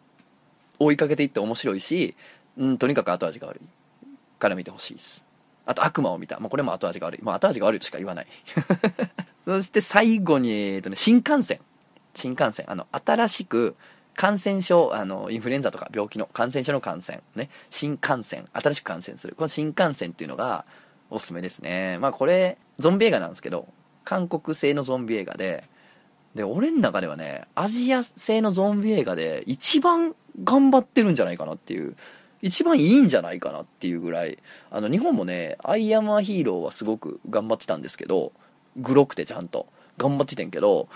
[0.79, 2.15] 追いかけていって面白いし、
[2.57, 3.61] うん、とにかく後味が悪い。
[4.39, 5.25] から見てほしいです。
[5.67, 6.39] あと悪魔を見た。
[6.41, 7.21] まあ、これも後味が悪い。
[7.23, 8.27] まあ、後味が悪いとしか言わない。
[9.47, 11.61] そして最後に、えっとね、新幹線。
[12.15, 12.71] 新幹線。
[12.71, 13.77] あの、新しく
[14.15, 17.23] 感染症、あの、インフルエンザとか病気の感染症の感染。
[17.35, 17.49] ね。
[17.71, 18.47] 新幹線。
[18.53, 19.35] 新しく感染する。
[19.35, 20.67] この新幹線っていうのが
[21.11, 21.99] おすすめですね。
[21.99, 23.69] まあ、これ、ゾンビ映画なんですけど、
[24.05, 25.65] 韓国製のゾンビ映画で、
[26.35, 31.97] で、俺の中ではね、アジア製のゾンビ映画で一番頑張ってるんじゃないかなっていう、
[32.43, 34.39] 一番いいんじゃないかなっていうぐらい、
[34.71, 38.33] あの、日本もね、アイアムアヒーローはすごく頑張ってたんですけど、
[38.77, 39.67] グロくてちゃんと
[39.97, 40.89] 頑張っててんけど、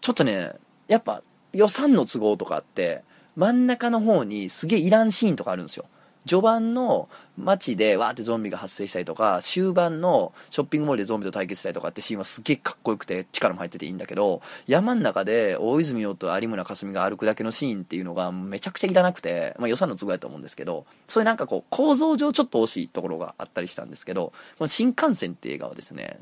[0.00, 0.52] ちょっとね、
[0.88, 1.22] やっぱ
[1.52, 3.02] 予算の都合とかあって、
[3.34, 5.86] 真ん中の方にすげえいらんシーンとかあるんですよ。
[6.26, 7.08] 序盤の
[7.38, 26.18] 街でわーってゾンビが発生したりとか、終盤のショッピングモールでゾンビと対決したりとかってシーンはすげえかっこよくて力も入ってていいんだけど、山の中で大泉洋と有村架純が歩くだけのシーンっていうのがめちゃくちゃいらなくて、まあ予算の都合やと思うんですけど、そういうなんかこう構造上ちょっと惜しいところがあったりしたんですけど、この新幹線って映画はですね、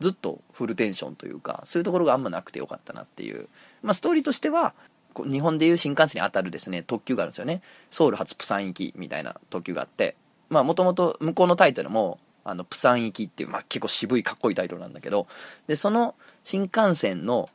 [0.00, 3.48] ずっとフルテンションというか、そういうところがあんまなくてよかったなっていう。
[3.82, 4.74] まあストーリーとしては、
[5.16, 7.62] 日本でいう新幹線に当たるですね、特急があるんですよね。
[7.90, 10.16] ソウル発プサン行きみたいな特急があって、
[10.48, 15.26] まあもともと向こうのタイトルも、あの、プサン行きっていう、まあ結構渋いかっこいいタイトルなんだけど、
[15.66, 17.48] で、その新幹線の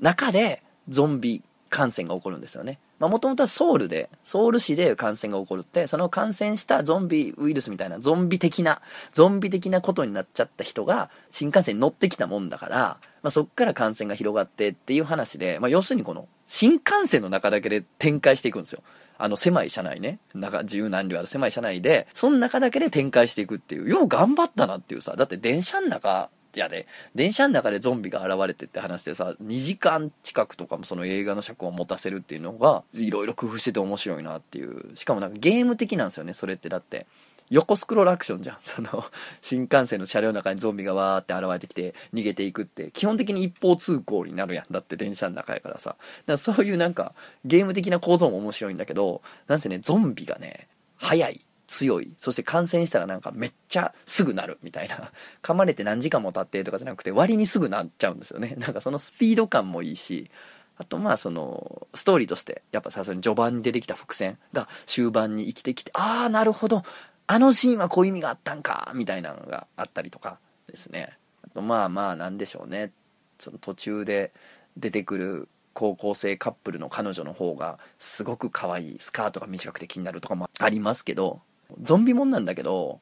[0.00, 2.78] 中でゾンビ感染が起こるんですよね。
[2.98, 8.80] まあもともとはソウルで、ソウル市で感染が起こるって、その感染したゾンビウイルスみたいな、ゾンビ的な、
[9.12, 12.78] ゾンビ的なことになっちゃった人が新幹線に乗ってきたもんだから、
[13.22, 18.82] まあそっから感染が広がってっていう話で、まあ要するにこの新幹線の中だけで展開していくんですよ。
[19.20, 20.20] あの狭い車内ね。
[20.32, 34.96] 中、自由何両ある狭い車内で、その中だけで展開していくっていう、よう頑張ったなっていうさ、だって電車の中、やで、電車の中でゾンビが現れてって話でさ、2時間近くとかもその映画の尺を持たせるっていうのが、いろいろ工夫してて面白いなっていう。
[34.96, 37.06] しかもなんかゲーム的なんですよね、それってだって。
[37.50, 38.56] 横スクロールアクションじゃん。
[38.60, 39.04] その、
[39.40, 44.72] 新幹線の車両の中にゾンビがわーって現れてきて逃げていくって、基本的に一方通行になるやん。
[44.72, 45.90] だって電車の中やからさ。
[45.90, 51.44] だからそういうなんか、ゲーム的な構造も面白いんだけど、なんせね、ゾンビがね、速い。
[51.68, 52.12] 強い。
[52.18, 55.12] そして感染したらなんかめっちゃすぐなるみたいな。
[55.42, 58.56] 噛まれて何時間も経ってとかじゃなくて割にすぐなっちゃうんですよね。
[58.58, 60.30] なんかそのスピード感もいいし、
[60.78, 66.84] あとまあその、ストーリーとして、やっぱさすがに序盤に出てきた伏線が終盤に生きてきて、ああ、なるほど。
[67.26, 70.38] あのシーンはこういう意味があったんか、みたいなのがあったりとか
[70.68, 71.18] ですね。
[71.42, 72.92] あとまあまあなんでしょうね。
[73.38, 74.32] その途中で
[74.76, 75.48] 出てくる
[75.78, 81.40] 高校生カップルの彼女の方がすごく可愛いスカートが短くて気になるとかもありますけど
[81.82, 83.00] ゾンビもんなんだけど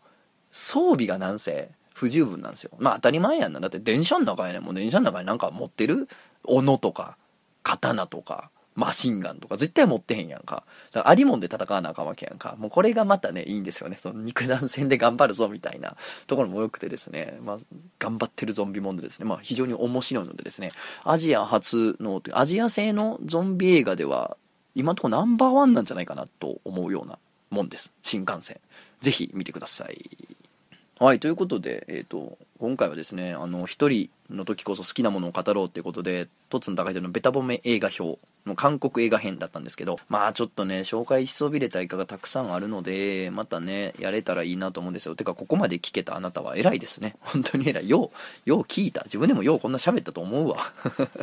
[0.50, 6.08] 装備がなんせ不十分なんですよまあ当たり前やんなだって電車の中やねもう電車の中になんか持ってる？
[6.44, 7.16] 斧とか
[7.62, 10.64] 刀とかマシンガンとか絶対持ってへんやんか。
[10.92, 12.56] だからありもんで戦わなあかんわけやんか。
[12.58, 13.96] もうこれがまたね、いいんですよね。
[13.98, 15.96] その肉弾戦で頑張るぞみたいな
[16.26, 17.38] ところも良くてですね。
[17.42, 17.58] まあ、
[17.98, 19.24] 頑張ってるゾンビもんでですね。
[19.24, 20.72] まあ、非常に面白いのでですね。
[21.04, 24.36] アジア初の、アジア製のゾンビ映画では、
[24.74, 27.18] 今のところナンバーワンなんじゃないかなと思うような
[27.50, 27.92] もんです。
[28.02, 28.60] 新幹線。
[29.00, 30.36] ぜひ見てください。
[30.98, 45.14] はい、ということで、えっ、と、今回はですね、あの、一人の時こそ好きなものを語ろうっていうことで、トツの高いのベタ褒め映画表の韓国映画編だったんですけど、まあちょっとね、紹介しそびれた映画がたくさんあるので、またね、やれたらいいなと思うんですよ。
[45.14, 47.16] てか、ここまで聞けたあなたは偉いですね。
[47.20, 47.88] 本当に偉い。
[47.90, 48.10] よ
[48.46, 49.02] う、よう聞いた。
[49.04, 50.72] 自分でもようこんな喋ったと思うわ。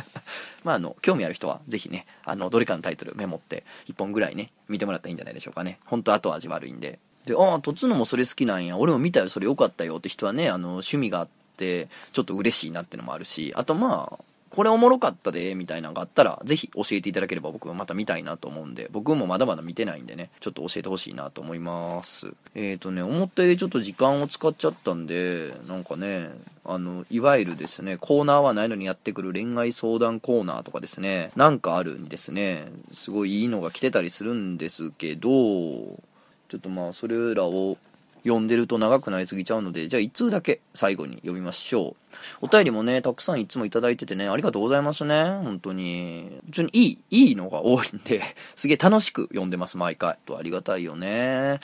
[0.62, 5.80] まああの、興味ある人は、ぜひね、あの、どれかのタイトルメモって、1本ぐらいね、見てもらったらいいんじゃないでしょうかね。
[5.84, 7.00] 本当後味悪いんで。
[7.26, 8.76] で、ああ、とつのもそれ好きなんや。
[8.76, 22.34] 俺も見たよ、それよかったよって人はね、あの、趣味があって、ちょっと嬉しいなってのもあるし、あとまあ、これおもろかったで、みたいなのがあったら、ぜひ教えていただければ僕はまた見たいなと思うんで、僕もまだまだ見てないんでね、ちょっと教えてほしいなと思います。
[22.54, 26.30] えっ、ー、とね、思ったよりちょっと時間を使っちゃったんで、なんかね、
[26.64, 35.98] あの、いわゆるですね、コーナーはないのにやってくる恋愛相談コーナーとかですね、なんかあるにですね、すごいいいのが来てたりするんですけど、
[36.54, 37.76] ちょっとまあ、それらを
[38.22, 41.96] 読んでると長くなりすぎちゃうので、じゃあ1通だけ最後に読みましょ
[42.40, 42.46] う。
[42.46, 45.24] お便りもね、たくさんいつもいただいててね、ありがとうございますね。
[45.24, 46.38] 本当に。
[46.46, 48.22] 普通にいい、いいのが多いんで、
[48.54, 50.16] すげえ楽しく読んでます、毎回。
[50.26, 51.58] とありがたいよね。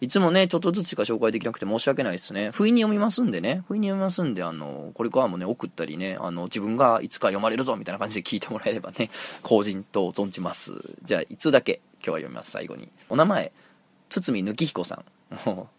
[0.00, 2.50] いつもね、ちょっとずつしか紹介できなくて申し訳ないですね。
[2.52, 3.64] 不意に読みますんでね。
[3.66, 9.10] 不意に読みますんで、あの、これからもね、送ったりね、あの、自分がいつか読まれるぞみたいな感じで聞いてもらえればね、
[9.42, 10.72] 後人と存じます。
[11.02, 12.90] じゃあ、いつだけ今日は読みます、最後に。
[13.08, 13.52] お名前、
[14.20, 15.04] 堤貫彦さん。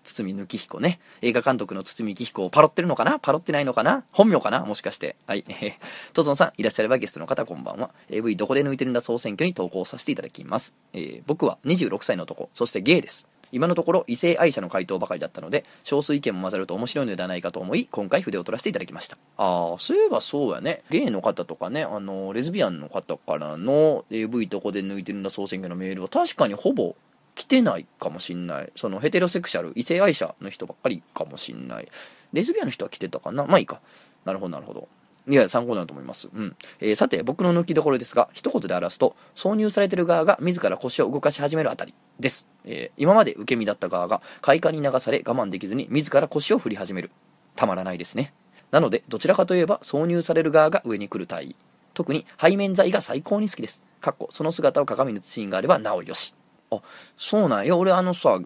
[0.03, 0.99] 堤貫彦ね。
[1.21, 3.19] 映画監督の堤幸彦をパロってるのかな？
[3.19, 4.03] パロってないのかな？
[4.11, 4.65] 本名かな？
[4.65, 5.15] もしかして。
[5.25, 5.45] はい。
[5.47, 5.71] えー、
[6.13, 7.91] とぞんさん、いらっしゃればゲストの方、こんばんは。
[8.09, 10.73] AV どこで抜いてるんだ総選挙に投稿させていただきます。
[10.93, 13.27] えー、僕は26歳の男、そしてゲイです。
[13.51, 26.95] 今のところ異性愛者の回答ばかりだったので少数意見も混ざると面白いのではないかと思い今回筆を取らせていただきましたああそういえばそうやねゲイの方とかねあのレズビアンの方からの AV どこで抜いてるんだ総選挙のメールは確かにほぼ
[27.37, 28.71] 来てないかもしんない。
[28.75, 31.87] そのヘテロセクシャル、異性愛者の人ばっかりかもしんない。
[32.33, 33.45] レズビアンの人は来てたかな？
[33.45, 33.79] まあいいか。
[34.25, 34.87] なるほど、なるほど。
[35.29, 36.29] いや、参考になると思います。
[36.33, 36.55] うん。
[36.79, 42.47] えー、さて、僕の抜きどころですが、一言で表すと、挿入されてる側が自ら腰を動かし始めるあたりです。
[42.65, 47.11] えー、今まで受け身だった側が快感に流され我慢できずに自ら腰を振り始める。
[47.55, 48.33] たまらないですね。
[48.71, 51.55] なので、どちらかといえば挿入される側が上に来る体位。
[51.93, 53.81] 特に背面剤が最高に好きです。
[53.99, 56.33] かっこ、その姿を鏡に映すシーンがあればなおよし。
[56.71, 56.81] あ、
[57.17, 57.75] そうなんや。
[57.77, 58.39] 俺あのさ、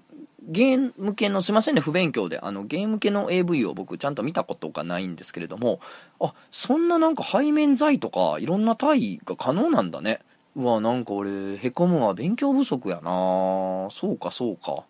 [0.44, 2.40] ゲーム系の、すいませんね、不勉強で。
[2.40, 5.80] あの、ゲーム系の AV を僕ちゃんと見たことがないんですけれども、
[6.20, 10.20] あ、そんななんか背面剤とか、いろんな体位が可能なんだね。
[10.56, 12.14] うわ、なんか俺、へこむわ。
[12.14, 14.84] 勉強不足やなそうか、そうか。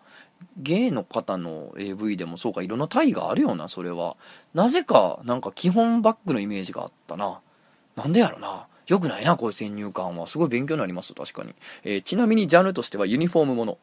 [0.58, 4.16] ゲイの方の AV でもそうか、いろんな体位があるよな、それは。
[4.54, 7.42] なぜか、なんか基本バックのイメージがあったな。
[7.96, 8.68] なんでやろな。
[8.92, 10.28] 良くないな、こういう先入観は。
[10.28, 11.56] すごい勉強になります、確かに。
[11.86, 13.78] えー、ちなみにジャンルとしてはユニフォームもの。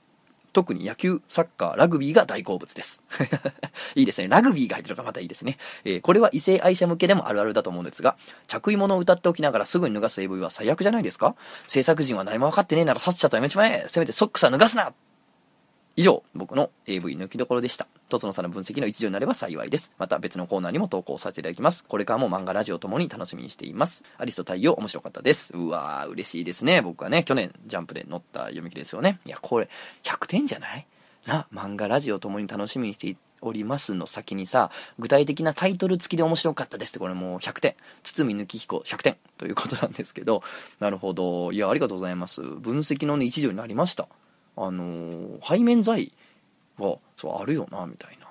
[0.53, 3.03] 特に野球、サッカー、ラグビーが大好物です。
[3.95, 4.29] いいですね。
[4.29, 5.57] ラグビーが入ってるのがまたいいですね。
[5.85, 8.17] えー、これは異性愛者向けでもあるあるだと思うんですが、
[8.49, 11.37] 着衣物を歌っておきながらすぐに脱がす AV は最悪じゃないですか？
[11.67, 14.93] 制作陣は何も分かってねえならさっさとやめちまえせめてソックスは脱がすな
[15.99, 17.89] 以上、僕の AV 抜きどころでした。
[18.09, 19.91] とつのさんの分析の一助になれば幸いです。
[19.99, 21.83] また別のコーナーにも投稿させていただきます。
[21.83, 24.05] これからも漫画ラジオともに楽しみにしています。
[24.17, 25.57] アリスと太陽面白かったです。
[25.57, 26.83] うわー、嬉しいですね。
[26.83, 29.19] 僕はね、去年ジャンプで載った読み切りですよね。
[29.27, 29.69] いや、これ、
[30.05, 30.87] 100点じゃない？
[31.27, 34.71] な、漫画ラジオともに楽しみにしておりますの先にさ、
[35.01, 37.75] 具体的なタイトル付きで面白かったですって、これもう100点。
[38.05, 40.45] 堤抜き彦100点ということなんですけど、
[40.79, 41.51] なるほど。
[41.51, 42.41] いや、ありがとうございます。
[42.41, 44.07] 分析のね、一助になりました。
[44.67, 46.13] あのー、背面剤
[46.79, 48.27] はそうあるよなみたいな、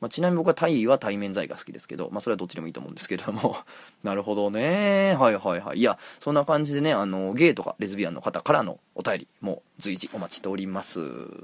[0.00, 3.56] まあ、ちなみに僕はタイは対面剤が好きですけど、まあ、それはどっちでもいいと思うんですけれども。
[4.04, 5.16] なるほどね。
[5.18, 5.78] はいはいはい。
[5.78, 11.00] いやそんな感じでねあのゲイとかレズビアンの方からのお便りも随時お待ちしております。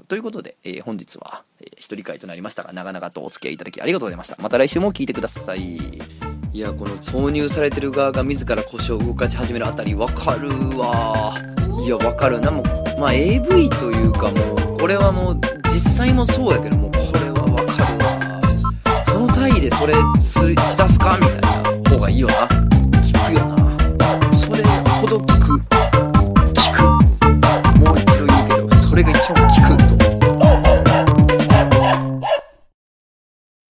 [0.07, 4.37] ということで、えー、本日は、えー、一人会となりましたが長々とお付き合いいただきありがとうございました。
[4.39, 5.77] また来週も聞いてください。
[6.53, 11.62] いやこの挿入されてる側が自ら腰を動かし始めるあたりわかるわ。
[11.83, 12.39] いやわかる。
[12.39, 12.65] なもう
[12.99, 19.03] まあ AV というかもうこれはもう実際もそうやけどもうこれはわかるわ。
[19.03, 21.17] その単位でそれしだすか？
[21.19, 21.49] みたいな
[21.89, 22.47] 方がいいよな。
[23.01, 23.57] 聞くよな。
[24.37, 25.61] それほど聞く。
[26.53, 26.83] 聞く。
[27.79, 29.82] もう一度言うけどそれが一番聞く。